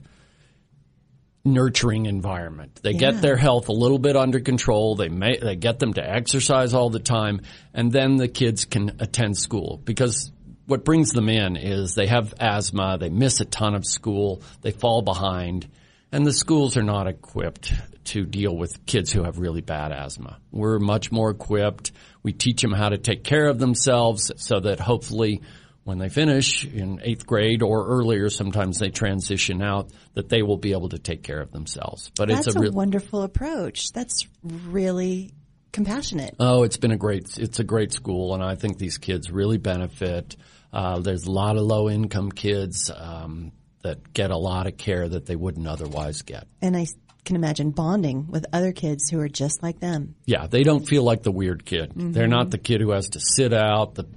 nurturing 1.44 2.06
environment. 2.06 2.80
They 2.84 2.92
yeah. 2.92 3.12
get 3.12 3.22
their 3.22 3.36
health 3.36 3.70
a 3.70 3.74
little 3.74 4.00
bit 4.00 4.16
under 4.16 4.40
control. 4.40 4.96
They 4.96 5.10
may, 5.10 5.38
they 5.38 5.56
get 5.56 5.80
them 5.80 5.94
to 5.94 6.08
exercise 6.08 6.74
all 6.74 6.90
the 6.90 7.00
time 7.00 7.42
and 7.74 7.92
then 7.92 8.18
the 8.18 8.28
kids 8.28 8.66
can 8.66 8.98
attend 9.00 9.38
school 9.38 9.82
because 9.84 10.32
what 10.68 10.86
brings 10.86 11.12
them 11.12 11.28
in 11.28 11.58
is 11.58 11.96
they 11.96 12.08
have 12.08 12.34
asthma, 12.40 12.98
they 12.98 13.10
miss 13.10 13.40
a 13.42 13.46
ton 13.46 13.76
of 13.76 13.86
school, 13.86 14.42
they 14.62 14.72
fall 14.72 15.02
behind, 15.02 15.68
and 16.12 16.26
the 16.26 16.34
schools 16.34 16.78
are 16.78 16.84
not 16.84 17.08
equipped 17.08 17.74
to 18.06 18.26
deal 18.26 18.56
with 18.56 18.86
kids 18.86 19.12
who 19.12 19.24
have 19.24 19.38
really 19.38 19.62
bad 19.62 19.92
asthma. 19.92 20.40
We're 20.52 20.80
much 20.80 21.12
more 21.12 21.30
equipped. 21.30 21.92
We 22.24 22.34
teach 22.34 22.62
them 22.62 22.72
how 22.72 22.90
to 22.90 22.98
take 22.98 23.24
care 23.24 23.48
of 23.48 23.60
themselves 23.60 24.32
so 24.38 24.60
that 24.60 24.80
hopefully 24.80 25.42
when 25.84 25.98
they 25.98 26.10
finish 26.10 26.66
in 26.66 27.02
eighth 27.04 27.26
grade 27.26 27.64
or 27.64 27.88
earlier, 27.88 28.30
sometimes 28.30 28.78
they 28.78 28.90
transition 28.90 29.62
out, 29.62 29.92
that 30.14 30.30
they 30.30 30.44
will 30.44 30.58
be 30.58 30.74
able 30.74 30.90
to 30.90 31.00
take 31.00 31.24
care 31.24 31.42
of 31.42 31.52
themselves. 31.52 32.12
But 32.16 32.30
That's 32.30 32.48
it's 32.48 32.56
a, 32.56 32.60
a 32.60 32.72
wonderful 32.72 33.24
approach. 33.24 33.92
That's 33.92 34.28
really 34.44 35.34
compassionate. 35.72 36.36
Oh, 36.40 36.64
it's 36.64 36.78
been 36.78 36.92
a 36.92 36.98
great, 36.98 37.38
it's 37.38 37.60
a 37.60 37.64
great 37.64 37.94
school 37.94 38.34
and 38.36 38.44
I 38.44 38.56
think 38.56 38.78
these 38.78 38.98
kids 38.98 39.32
really 39.32 39.58
benefit. 39.58 40.36
Uh, 40.72 41.00
there's 41.00 41.26
a 41.26 41.32
lot 41.32 41.58
of 41.58 41.64
low 41.64 41.90
income 41.90 42.32
kids, 42.32 42.92
um, 42.96 43.52
that 43.82 44.14
get 44.14 44.30
a 44.30 44.38
lot 44.38 44.68
of 44.68 44.78
care 44.78 45.10
that 45.10 45.26
they 45.26 45.36
wouldn't 45.36 45.68
otherwise 45.68 46.22
get. 46.22 46.48
And 46.62 46.78
I 46.78 46.86
can 47.26 47.36
imagine 47.36 47.72
bonding 47.72 48.28
with 48.28 48.46
other 48.54 48.72
kids 48.72 49.10
who 49.10 49.20
are 49.20 49.28
just 49.28 49.64
like 49.64 49.80
them. 49.80 50.16
Yeah, 50.26 50.48
they 50.48 50.64
don't 50.64 50.88
feel 50.88 51.04
like 51.04 51.24
the 51.24 51.32
weird 51.32 51.66
kid. 51.66 51.90
Mm-hmm. 51.90 52.12
They're 52.12 52.28
not 52.28 52.52
the 52.52 52.58
kid 52.58 52.82
who 52.82 52.92
has 52.92 53.10
to 53.10 53.20
sit 53.20 53.54
out 53.54 53.96
the, 53.96 54.08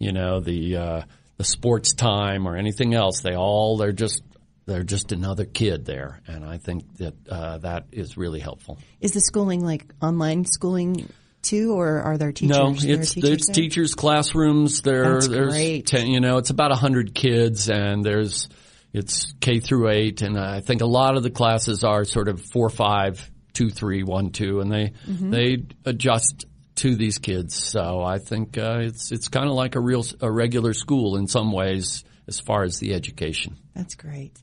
you 0.00 0.12
know, 0.12 0.40
the 0.40 0.76
uh, 0.76 1.02
the 1.36 1.44
sports 1.44 1.94
time 1.94 2.48
or 2.48 2.56
anything 2.56 2.94
else. 2.94 3.20
They 3.20 3.36
all 3.36 3.76
they're 3.76 3.92
just 3.92 4.24
they're 4.66 4.82
just 4.82 5.12
another 5.12 5.44
kid 5.44 5.84
there, 5.84 6.20
and 6.26 6.44
I 6.44 6.58
think 6.58 6.96
that 6.96 7.14
uh, 7.28 7.58
that 7.58 7.86
is 7.92 8.16
really 8.16 8.40
helpful. 8.40 8.78
Is 9.00 9.12
the 9.12 9.20
schooling 9.20 9.64
like 9.64 9.86
online 10.02 10.44
schooling 10.46 11.08
too, 11.42 11.78
or 11.78 12.00
are 12.00 12.18
there 12.18 12.32
teachers? 12.32 12.56
No, 12.56 12.70
it's 12.70 13.14
teachers 13.14 13.30
it's 13.30 13.48
teachers' 13.48 13.94
classrooms. 13.94 14.82
There, 14.82 15.14
That's 15.14 15.28
there's 15.28 15.52
great. 15.52 15.86
ten. 15.86 16.08
You 16.08 16.20
know, 16.20 16.38
it's 16.38 16.50
about 16.50 16.72
hundred 16.72 17.14
kids, 17.14 17.68
and 17.68 18.04
there's 18.04 18.48
it's 18.92 19.34
K 19.40 19.60
through 19.60 19.90
eight, 19.90 20.22
and 20.22 20.38
I 20.38 20.60
think 20.60 20.80
a 20.80 20.86
lot 20.86 21.16
of 21.16 21.22
the 21.22 21.30
classes 21.30 21.84
are 21.84 22.04
sort 22.04 22.28
of 22.28 22.42
four, 22.52 22.70
five, 22.70 23.30
two, 23.52 23.70
three, 23.70 24.02
one, 24.02 24.30
two, 24.30 24.60
and 24.60 24.70
they 24.70 24.92
mm-hmm. 25.06 25.30
they 25.30 25.58
adjust 25.84 26.46
to 26.80 26.96
these 26.96 27.18
kids. 27.18 27.54
So 27.54 28.02
I 28.02 28.18
think 28.18 28.56
uh, 28.56 28.78
it's 28.80 29.12
it's 29.12 29.28
kind 29.28 29.48
of 29.48 29.54
like 29.54 29.74
a 29.74 29.80
real 29.80 30.04
a 30.20 30.30
regular 30.30 30.72
school 30.72 31.16
in 31.16 31.26
some 31.26 31.52
ways 31.52 32.04
as 32.26 32.40
far 32.40 32.62
as 32.62 32.78
the 32.78 32.94
education. 32.94 33.56
That's 33.74 33.94
great. 33.94 34.36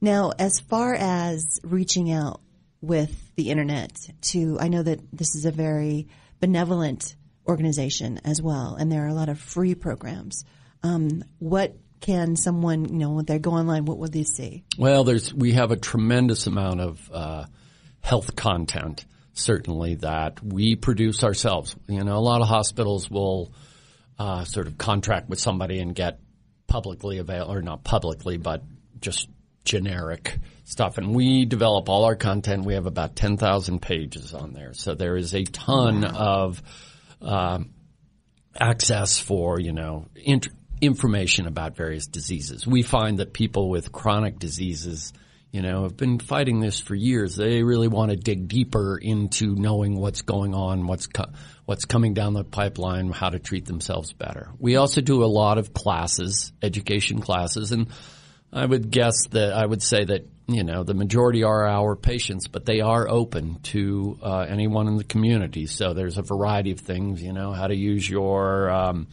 Now, 0.00 0.32
as 0.38 0.60
far 0.60 0.94
as 0.94 1.60
reaching 1.62 2.10
out 2.10 2.40
with 2.80 3.14
the 3.36 3.50
internet 3.50 3.92
to, 4.32 4.58
I 4.60 4.68
know 4.68 4.82
that 4.82 5.00
this 5.12 5.34
is 5.34 5.44
a 5.44 5.50
very 5.50 6.08
benevolent 6.40 7.14
organization 7.46 8.20
as 8.24 8.42
well, 8.42 8.76
and 8.78 8.90
there 8.90 9.04
are 9.04 9.08
a 9.08 9.14
lot 9.14 9.28
of 9.28 9.38
free 9.38 9.74
programs. 9.74 10.44
Um, 10.82 11.24
what 11.38 11.76
can 12.00 12.36
someone, 12.36 12.84
you 12.86 12.98
know, 12.98 13.12
when 13.12 13.24
they 13.24 13.38
go 13.38 13.52
online, 13.52 13.84
what 13.84 13.98
would 13.98 14.12
they 14.12 14.24
see? 14.24 14.64
Well, 14.76 15.04
there's 15.04 15.32
we 15.32 15.52
have 15.52 15.70
a 15.70 15.76
tremendous 15.76 16.46
amount 16.46 16.80
of 16.80 17.10
uh, 17.12 17.44
health 18.00 18.36
content, 18.36 19.06
certainly 19.34 19.96
that 19.96 20.42
we 20.42 20.76
produce 20.76 21.22
ourselves. 21.22 21.76
You 21.88 22.02
know, 22.02 22.16
a 22.16 22.18
lot 22.18 22.40
of 22.40 22.48
hospitals 22.48 23.10
will 23.10 23.52
uh, 24.18 24.44
sort 24.44 24.66
of 24.66 24.78
contract 24.78 25.28
with 25.28 25.40
somebody 25.40 25.80
and 25.80 25.94
get 25.94 26.20
publicly 26.66 27.18
available, 27.18 27.52
or 27.52 27.62
not 27.62 27.84
publicly, 27.84 28.36
but 28.36 28.62
just 29.00 29.28
generic 29.64 30.38
stuff. 30.64 30.98
And 30.98 31.14
we 31.14 31.44
develop 31.44 31.88
all 31.88 32.04
our 32.04 32.16
content. 32.16 32.64
We 32.64 32.74
have 32.74 32.86
about 32.86 33.16
10,000 33.16 33.80
pages 33.80 34.34
on 34.34 34.52
there. 34.52 34.72
So 34.74 34.94
there 34.94 35.16
is 35.16 35.34
a 35.34 35.44
ton 35.44 36.02
wow. 36.02 36.10
of 36.10 36.62
uh, 37.20 37.58
access 38.58 39.18
for, 39.18 39.58
you 39.60 39.72
know, 39.72 40.06
int- 40.14 40.48
information 40.80 41.46
about 41.46 41.76
various 41.76 42.06
diseases. 42.06 42.66
We 42.66 42.82
find 42.82 43.18
that 43.18 43.32
people 43.32 43.68
with 43.68 43.92
chronic 43.92 44.38
diseases, 44.38 45.12
you 45.54 45.62
know, 45.62 45.84
have 45.84 45.96
been 45.96 46.18
fighting 46.18 46.58
this 46.58 46.80
for 46.80 46.96
years. 46.96 47.36
They 47.36 47.62
really 47.62 47.86
want 47.86 48.10
to 48.10 48.16
dig 48.16 48.48
deeper 48.48 48.98
into 49.00 49.54
knowing 49.54 49.96
what's 49.96 50.22
going 50.22 50.52
on, 50.52 50.88
what's 50.88 51.06
co- 51.06 51.30
what's 51.64 51.84
coming 51.84 52.12
down 52.12 52.34
the 52.34 52.42
pipeline, 52.42 53.12
how 53.12 53.28
to 53.28 53.38
treat 53.38 53.64
themselves 53.64 54.12
better. 54.12 54.50
We 54.58 54.74
also 54.74 55.00
do 55.00 55.22
a 55.22 55.30
lot 55.30 55.58
of 55.58 55.72
classes, 55.72 56.52
education 56.60 57.20
classes, 57.20 57.70
and 57.70 57.86
I 58.52 58.66
would 58.66 58.90
guess 58.90 59.28
that 59.28 59.52
I 59.52 59.64
would 59.64 59.80
say 59.80 60.04
that 60.04 60.26
you 60.48 60.64
know 60.64 60.82
the 60.82 60.92
majority 60.92 61.44
are 61.44 61.68
our 61.68 61.94
patients, 61.94 62.48
but 62.48 62.66
they 62.66 62.80
are 62.80 63.08
open 63.08 63.60
to 63.74 64.18
uh, 64.24 64.46
anyone 64.48 64.88
in 64.88 64.96
the 64.96 65.04
community. 65.04 65.68
So 65.68 65.94
there's 65.94 66.18
a 66.18 66.22
variety 66.22 66.72
of 66.72 66.80
things, 66.80 67.22
you 67.22 67.32
know, 67.32 67.52
how 67.52 67.68
to 67.68 67.76
use 67.76 68.10
your 68.10 68.70
um, 68.70 69.06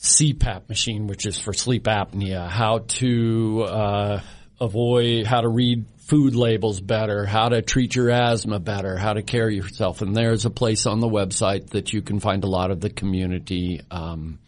CPAP 0.00 0.68
machine, 0.68 1.08
which 1.08 1.26
is 1.26 1.40
for 1.40 1.52
sleep 1.52 1.86
apnea, 1.86 2.48
how 2.48 2.84
to 3.00 3.62
uh, 3.64 4.20
avoid, 4.60 5.26
how 5.26 5.40
to 5.40 5.48
read 5.48 5.86
food 5.98 6.34
labels 6.34 6.80
better, 6.80 7.26
how 7.26 7.50
to 7.50 7.62
treat 7.62 7.94
your 7.94 8.10
asthma 8.10 8.58
better, 8.58 8.96
how 8.96 9.12
to 9.12 9.22
care 9.22 9.50
yourself. 9.50 10.00
And 10.00 10.16
there's 10.16 10.46
a 10.46 10.50
place 10.50 10.86
on 10.86 11.00
the 11.00 11.08
website 11.08 11.70
that 11.70 11.92
you 11.92 12.02
can 12.02 12.18
find 12.18 12.44
a 12.44 12.46
lot 12.46 12.70
of 12.70 12.80
the 12.80 12.88
community, 12.88 13.82
um, 13.90 14.38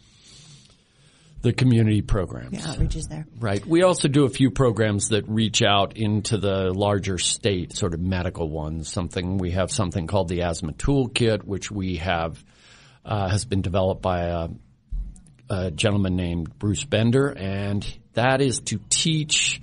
the 1.41 1.53
community 1.53 2.01
programs. 2.01 2.53
Yeah, 2.53 2.73
outreaches 2.73 3.07
there. 3.09 3.25
Right. 3.39 3.65
We 3.65 3.83
also 3.83 4.07
do 4.07 4.25
a 4.25 4.29
few 4.29 4.51
programs 4.51 5.09
that 5.09 5.27
reach 5.27 5.61
out 5.61 5.97
into 5.97 6.37
the 6.37 6.73
larger 6.73 7.17
state, 7.17 7.75
sort 7.75 7.93
of 7.93 7.99
medical 7.99 8.49
ones. 8.49 8.91
Something 8.91 9.37
we 9.37 9.51
have 9.51 9.71
something 9.71 10.07
called 10.07 10.29
the 10.29 10.41
Asthma 10.41 10.73
Toolkit, 10.73 11.43
which 11.43 11.71
we 11.71 11.97
have 11.97 12.43
uh, 13.05 13.29
has 13.29 13.45
been 13.45 13.61
developed 13.61 14.01
by 14.01 14.25
a 14.25 14.49
a 15.51 15.69
gentleman 15.69 16.15
named 16.15 16.57
Bruce 16.57 16.85
Bender, 16.85 17.27
and 17.27 17.85
that 18.13 18.41
is 18.41 18.59
to 18.61 18.79
teach 18.89 19.61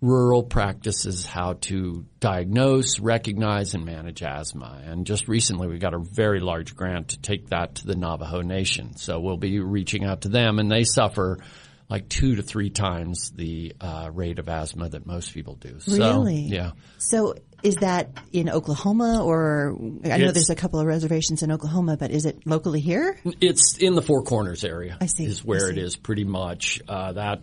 rural 0.00 0.42
practices 0.42 1.24
how 1.24 1.54
to 1.54 2.04
diagnose, 2.20 3.00
recognize, 3.00 3.74
and 3.74 3.84
manage 3.84 4.22
asthma. 4.22 4.82
And 4.84 5.06
just 5.06 5.26
recently, 5.26 5.68
we 5.68 5.78
got 5.78 5.94
a 5.94 5.98
very 5.98 6.40
large 6.40 6.76
grant 6.76 7.08
to 7.08 7.18
take 7.18 7.48
that 7.48 7.76
to 7.76 7.86
the 7.86 7.96
Navajo 7.96 8.42
Nation. 8.42 8.96
So 8.96 9.20
we'll 9.20 9.38
be 9.38 9.58
reaching 9.60 10.04
out 10.04 10.22
to 10.22 10.28
them, 10.28 10.58
and 10.58 10.70
they 10.70 10.84
suffer 10.84 11.38
like 11.88 12.08
two 12.08 12.36
to 12.36 12.42
three 12.42 12.70
times 12.70 13.30
the 13.34 13.74
uh, 13.80 14.10
rate 14.12 14.38
of 14.38 14.48
asthma 14.48 14.88
that 14.88 15.06
most 15.06 15.32
people 15.32 15.54
do. 15.54 15.78
Really? 15.86 16.48
So, 16.48 16.54
yeah. 16.54 16.70
So 16.98 17.34
is 17.62 17.76
that 17.76 18.10
in 18.32 18.50
Oklahoma 18.50 19.24
or 19.24 19.76
I 20.04 20.18
know 20.18 20.26
it's, 20.26 20.32
there's 20.34 20.50
a 20.50 20.56
couple 20.56 20.80
of 20.80 20.86
reservations 20.86 21.42
in 21.42 21.52
Oklahoma, 21.52 21.96
but 21.96 22.10
is 22.10 22.26
it 22.26 22.44
locally 22.44 22.80
here? 22.80 23.18
It's 23.40 23.78
in 23.78 23.94
the 23.94 24.02
Four 24.02 24.22
Corners 24.24 24.64
area. 24.64 24.98
I 25.00 25.06
see. 25.06 25.26
Is 25.26 25.44
where 25.44 25.70
it 25.70 25.78
is 25.78 25.96
pretty 25.96 26.24
much. 26.24 26.80
Uh, 26.88 27.12
that 27.12 27.42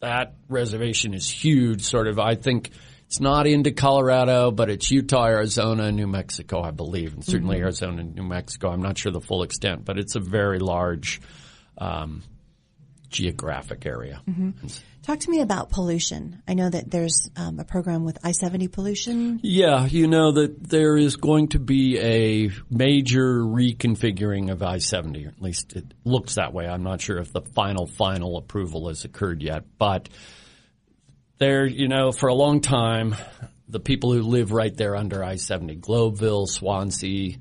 that 0.00 0.34
reservation 0.48 1.14
is 1.14 1.30
huge. 1.30 1.82
Sort 1.82 2.08
of, 2.08 2.18
I 2.18 2.34
think 2.34 2.70
it's 3.06 3.20
not 3.20 3.46
into 3.46 3.72
Colorado, 3.72 4.50
but 4.50 4.70
it's 4.70 4.90
Utah, 4.90 5.26
Arizona, 5.26 5.90
New 5.92 6.06
Mexico, 6.06 6.62
I 6.62 6.70
believe, 6.70 7.14
and 7.14 7.24
certainly 7.24 7.56
mm-hmm. 7.56 7.64
Arizona 7.64 8.00
and 8.00 8.14
New 8.14 8.22
Mexico. 8.22 8.70
I'm 8.70 8.82
not 8.82 8.98
sure 8.98 9.12
the 9.12 9.20
full 9.20 9.42
extent, 9.42 9.84
but 9.84 9.98
it's 9.98 10.14
a 10.14 10.20
very 10.20 10.58
large. 10.58 11.20
Um, 11.78 12.22
geographic 13.10 13.84
area. 13.86 14.22
Mm-hmm. 14.28 14.66
Talk 15.02 15.20
to 15.20 15.30
me 15.30 15.40
about 15.40 15.70
pollution. 15.70 16.42
I 16.46 16.54
know 16.54 16.68
that 16.68 16.90
there's 16.90 17.30
um, 17.36 17.58
a 17.58 17.64
program 17.64 18.04
with 18.04 18.18
I-70 18.24 18.70
pollution. 18.70 19.40
Yeah, 19.42 19.86
you 19.86 20.06
know 20.06 20.32
that 20.32 20.62
there 20.68 20.96
is 20.96 21.16
going 21.16 21.48
to 21.48 21.58
be 21.58 21.98
a 21.98 22.50
major 22.70 23.40
reconfiguring 23.40 24.50
of 24.50 24.62
I-70, 24.62 25.26
or 25.26 25.28
at 25.28 25.42
least 25.42 25.74
it 25.74 25.94
looks 26.04 26.34
that 26.34 26.52
way. 26.52 26.66
I'm 26.66 26.82
not 26.82 27.00
sure 27.00 27.18
if 27.18 27.32
the 27.32 27.40
final, 27.40 27.86
final 27.86 28.36
approval 28.36 28.88
has 28.88 29.04
occurred 29.04 29.42
yet, 29.42 29.64
but 29.78 30.08
there, 31.38 31.66
you 31.66 31.88
know, 31.88 32.12
for 32.12 32.28
a 32.28 32.34
long 32.34 32.60
time, 32.60 33.16
the 33.68 33.80
people 33.80 34.12
who 34.12 34.22
live 34.22 34.52
right 34.52 34.76
there 34.76 34.96
under 34.96 35.24
I-70, 35.24 35.80
Globeville, 35.80 36.46
Swansea, 36.46 37.38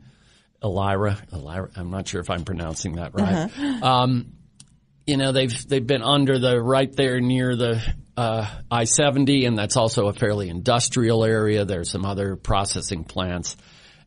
Elira, 0.64 1.18
Elira, 1.32 1.70
I'm 1.76 1.92
not 1.92 2.08
sure 2.08 2.22
if 2.22 2.30
I'm 2.30 2.46
pronouncing 2.46 2.96
that 2.96 3.14
right. 3.14 3.46
Uh-huh. 3.46 3.86
Um, 3.86 4.34
you 5.10 5.18
know 5.18 5.32
they've 5.32 5.68
they've 5.68 5.86
been 5.86 6.04
under 6.04 6.38
the 6.38 6.62
right 6.62 6.96
there 6.96 7.20
near 7.20 7.56
the 7.56 7.82
uh, 8.16 8.48
I 8.70 8.84
seventy, 8.84 9.46
and 9.46 9.58
that's 9.58 9.76
also 9.76 10.08
a 10.08 10.14
fairly 10.14 10.50
industrial 10.50 11.26
area. 11.26 11.66
There's 11.66 11.90
some 11.90 12.06
other 12.06 12.36
processing 12.36 13.06
plants, 13.06 13.58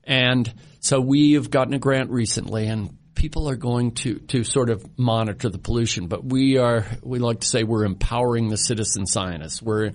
and 0.04 0.52
so 0.78 1.00
we 1.00 1.32
have 1.32 1.50
gotten 1.50 1.74
a 1.74 1.80
grant 1.80 2.10
recently, 2.10 2.68
and 2.68 2.96
people 3.16 3.48
are 3.48 3.56
going 3.56 3.92
to 3.92 4.20
to 4.28 4.44
sort 4.44 4.70
of 4.70 4.96
monitor 4.96 5.48
the 5.48 5.58
pollution. 5.58 6.06
But 6.06 6.24
we 6.24 6.58
are 6.58 6.86
we 7.02 7.18
like 7.18 7.40
to 7.40 7.48
say 7.48 7.64
we're 7.64 7.84
empowering 7.84 8.48
the 8.48 8.56
citizen 8.56 9.04
scientists. 9.04 9.60
We're 9.60 9.92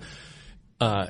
uh, 0.78 1.06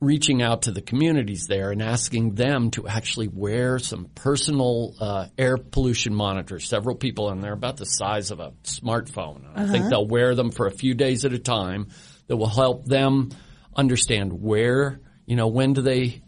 reaching 0.00 0.42
out 0.42 0.62
to 0.62 0.72
the 0.72 0.80
communities 0.80 1.46
there 1.48 1.70
and 1.70 1.82
asking 1.82 2.34
them 2.34 2.70
to 2.70 2.86
actually 2.86 3.28
wear 3.28 3.78
some 3.78 4.06
personal 4.14 4.94
uh, 5.00 5.26
air 5.36 5.56
pollution 5.56 6.14
monitors. 6.14 6.68
Several 6.68 6.94
people, 6.94 7.30
and 7.30 7.42
they're 7.42 7.52
about 7.52 7.76
the 7.78 7.86
size 7.86 8.30
of 8.30 8.40
a 8.40 8.52
smartphone. 8.62 9.44
Uh-huh. 9.44 9.62
I 9.62 9.66
think 9.66 9.80
uh-huh. 9.80 9.88
they'll 9.90 10.06
wear 10.06 10.34
them 10.34 10.50
for 10.50 10.66
a 10.66 10.72
few 10.72 10.94
days 10.94 11.24
at 11.24 11.32
a 11.32 11.38
time. 11.38 11.88
That 12.28 12.36
will 12.36 12.46
help 12.46 12.84
them 12.84 13.30
understand 13.74 14.34
where, 14.34 15.00
you 15.24 15.34
know, 15.34 15.48
when 15.48 15.72
do 15.72 15.80
they 15.80 16.22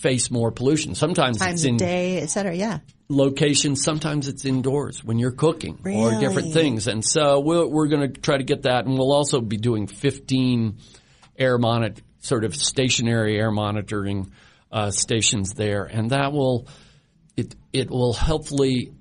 face 0.00 0.30
more 0.30 0.50
pollution. 0.50 0.94
Sometimes 0.94 1.38
Times 1.38 1.60
it's 1.60 1.64
in 1.64 1.76
day, 1.76 2.20
et 2.20 2.26
cetera. 2.26 2.54
Yeah. 2.54 2.78
locations. 3.08 3.82
Sometimes 3.82 4.28
it's 4.28 4.44
indoors 4.44 5.04
when 5.04 5.18
you're 5.18 5.32
cooking 5.32 5.78
or 5.84 6.18
different 6.18 6.54
things. 6.54 6.86
And 6.86 7.04
so 7.04 7.40
we're, 7.40 7.66
we're 7.66 7.88
going 7.88 8.12
to 8.12 8.20
try 8.20 8.38
to 8.38 8.44
get 8.44 8.62
that. 8.62 8.86
And 8.86 8.96
we'll 8.96 9.12
also 9.12 9.40
be 9.40 9.58
doing 9.58 9.86
15 9.86 10.78
air 11.38 11.58
monitor, 11.58 12.02
sort 12.20 12.44
of 12.44 12.54
stationary 12.54 13.38
air 13.38 13.50
monitoring 13.50 14.30
uh, 14.70 14.90
stations 14.90 15.54
there. 15.54 15.84
And 15.84 16.10
that 16.10 16.32
will, 16.32 16.68
it, 17.36 17.54
it 17.72 17.90
will 17.90 18.12
hopefully 18.12 18.92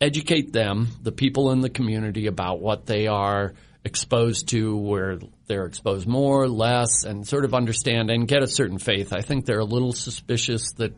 educate 0.00 0.52
them, 0.52 0.88
the 1.02 1.12
people 1.12 1.50
in 1.50 1.60
the 1.60 1.70
community, 1.70 2.26
about 2.26 2.60
what 2.60 2.86
they 2.86 3.06
are 3.06 3.54
exposed 3.84 4.48
to, 4.48 4.76
where 4.76 5.18
they're 5.46 5.66
exposed 5.66 6.06
more, 6.06 6.48
less, 6.48 7.04
and 7.04 7.26
sort 7.26 7.44
of 7.44 7.54
understand 7.54 8.10
and 8.10 8.28
get 8.28 8.42
a 8.42 8.48
certain 8.48 8.78
faith. 8.78 9.12
I 9.12 9.22
think 9.22 9.44
they're 9.44 9.58
a 9.58 9.64
little 9.64 9.92
suspicious 9.92 10.72
that 10.76 10.94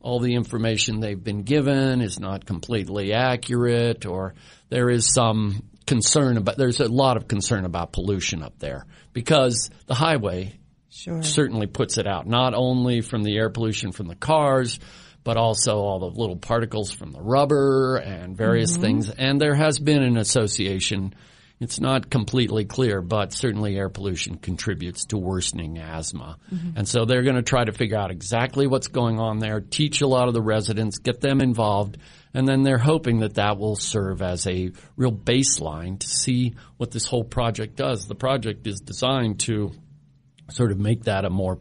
all 0.00 0.20
the 0.20 0.34
information 0.34 1.00
they've 1.00 1.22
been 1.22 1.42
given 1.42 2.02
is 2.02 2.20
not 2.20 2.44
completely 2.44 3.14
accurate 3.14 4.04
or 4.04 4.34
there 4.68 4.90
is 4.90 5.12
some 5.12 5.62
concern 5.86 6.36
about 6.36 6.58
there's 6.58 6.80
a 6.80 6.88
lot 6.88 7.16
of 7.16 7.26
concern 7.26 7.64
about 7.64 7.92
pollution 7.92 8.42
up 8.42 8.58
there 8.58 8.86
because 9.12 9.70
the 9.86 9.94
highway 9.94 10.52
Sure. 10.94 11.22
certainly 11.22 11.66
puts 11.66 11.98
it 11.98 12.06
out 12.06 12.26
not 12.26 12.54
only 12.54 13.00
from 13.00 13.24
the 13.24 13.36
air 13.36 13.50
pollution 13.50 13.92
from 13.92 14.06
the 14.06 14.14
cars 14.14 14.78
but 15.24 15.36
also 15.36 15.78
all 15.78 15.98
the 15.98 16.20
little 16.20 16.36
particles 16.36 16.92
from 16.92 17.10
the 17.10 17.20
rubber 17.20 17.96
and 17.96 18.36
various 18.36 18.72
mm-hmm. 18.72 18.82
things 18.82 19.10
and 19.10 19.40
there 19.40 19.54
has 19.54 19.78
been 19.78 20.02
an 20.02 20.16
association 20.16 21.14
it's 21.60 21.80
not 21.80 22.10
completely 22.10 22.64
clear, 22.64 23.00
but 23.00 23.32
certainly 23.32 23.76
air 23.76 23.88
pollution 23.88 24.36
contributes 24.36 25.06
to 25.06 25.18
worsening 25.18 25.78
asthma. 25.78 26.36
Mm-hmm. 26.52 26.78
And 26.78 26.88
so 26.88 27.04
they're 27.04 27.22
going 27.22 27.36
to 27.36 27.42
try 27.42 27.64
to 27.64 27.72
figure 27.72 27.96
out 27.96 28.10
exactly 28.10 28.66
what's 28.66 28.88
going 28.88 29.20
on 29.20 29.38
there, 29.38 29.60
teach 29.60 30.00
a 30.00 30.06
lot 30.06 30.26
of 30.26 30.34
the 30.34 30.42
residents, 30.42 30.98
get 30.98 31.20
them 31.20 31.40
involved, 31.40 31.98
and 32.34 32.46
then 32.46 32.64
they're 32.64 32.76
hoping 32.76 33.20
that 33.20 33.34
that 33.34 33.56
will 33.56 33.76
serve 33.76 34.20
as 34.20 34.46
a 34.46 34.72
real 34.96 35.12
baseline 35.12 35.98
to 36.00 36.08
see 36.08 36.54
what 36.76 36.90
this 36.90 37.06
whole 37.06 37.24
project 37.24 37.76
does. 37.76 38.08
The 38.08 38.16
project 38.16 38.66
is 38.66 38.80
designed 38.80 39.40
to 39.40 39.72
sort 40.54 40.72
of 40.72 40.78
make 40.78 41.04
that 41.04 41.24
a 41.24 41.30
more 41.30 41.58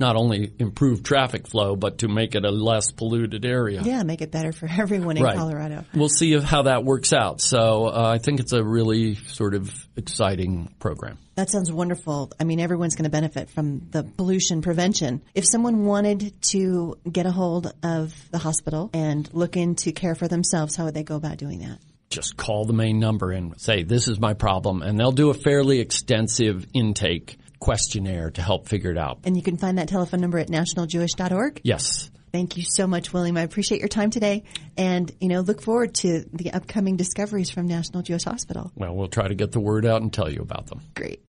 not 0.00 0.16
only 0.16 0.52
improve 0.58 1.02
traffic 1.02 1.48
flow, 1.48 1.74
but 1.74 1.98
to 1.98 2.08
make 2.08 2.34
it 2.34 2.44
a 2.44 2.50
less 2.50 2.92
polluted 2.92 3.44
area. 3.44 3.82
Yeah, 3.82 4.02
make 4.04 4.20
it 4.20 4.30
better 4.30 4.52
for 4.52 4.68
everyone 4.70 5.16
in 5.16 5.22
Right. 5.22 5.36
Colorado. 5.36 5.84
We'll 5.94 6.08
see 6.08 6.34
if, 6.34 6.44
how 6.44 6.62
that 6.62 6.84
works 6.84 7.12
out. 7.12 7.40
So 7.40 7.86
uh, 7.86 8.12
I 8.14 8.18
think 8.18 8.40
it's 8.40 8.52
a 8.52 8.62
really 8.62 9.16
sort 9.16 9.54
of 9.54 9.74
exciting 9.96 10.72
program. 10.78 11.18
That 11.34 11.50
sounds 11.50 11.70
wonderful. 11.70 12.32
I 12.38 12.44
mean, 12.44 12.60
everyone's 12.60 12.94
going 12.94 13.04
to 13.04 13.10
benefit 13.10 13.50
from 13.50 13.88
the 13.90 14.02
pollution 14.02 14.62
prevention. 14.62 15.22
If 15.34 15.44
someone 15.46 15.84
wanted 15.84 16.40
to 16.50 16.96
get 17.10 17.26
a 17.26 17.30
hold 17.32 17.72
of 17.82 18.14
the 18.30 18.38
hospital 18.38 18.90
and 18.92 19.28
look 19.32 19.56
into 19.56 19.92
care 19.92 20.14
for 20.14 20.28
themselves, 20.28 20.76
how 20.76 20.84
would 20.84 20.94
they 20.94 21.04
go 21.04 21.16
about 21.16 21.38
doing 21.38 21.60
that? 21.60 21.78
Just 22.10 22.36
call 22.36 22.64
the 22.64 22.72
main 22.72 22.98
number 22.98 23.32
and 23.32 23.60
say, 23.60 23.82
this 23.82 24.08
is 24.08 24.18
my 24.18 24.34
problem. 24.34 24.82
And 24.82 24.98
they'll 24.98 25.12
do 25.12 25.30
a 25.30 25.34
fairly 25.34 25.80
extensive 25.80 26.66
intake 26.72 27.36
questionnaire 27.58 28.30
to 28.32 28.42
help 28.42 28.68
figure 28.68 28.90
it 28.90 28.98
out. 28.98 29.20
And 29.24 29.36
you 29.36 29.42
can 29.42 29.56
find 29.56 29.78
that 29.78 29.88
telephone 29.88 30.20
number 30.20 30.38
at 30.38 30.48
nationaljewish.org. 30.48 31.60
Yes. 31.64 32.10
Thank 32.32 32.56
you 32.56 32.62
so 32.62 32.86
much, 32.86 33.12
William. 33.12 33.36
I 33.36 33.42
appreciate 33.42 33.80
your 33.80 33.88
time 33.88 34.10
today. 34.10 34.44
And, 34.76 35.10
you 35.20 35.28
know, 35.28 35.40
look 35.40 35.62
forward 35.62 35.94
to 35.96 36.24
the 36.32 36.52
upcoming 36.52 36.96
discoveries 36.96 37.50
from 37.50 37.66
National 37.66 38.02
Jewish 38.02 38.24
Hospital. 38.24 38.70
Well, 38.74 38.94
we'll 38.94 39.08
try 39.08 39.28
to 39.28 39.34
get 39.34 39.52
the 39.52 39.60
word 39.60 39.86
out 39.86 40.02
and 40.02 40.12
tell 40.12 40.30
you 40.30 40.40
about 40.40 40.66
them. 40.66 40.82
Great. 40.94 41.22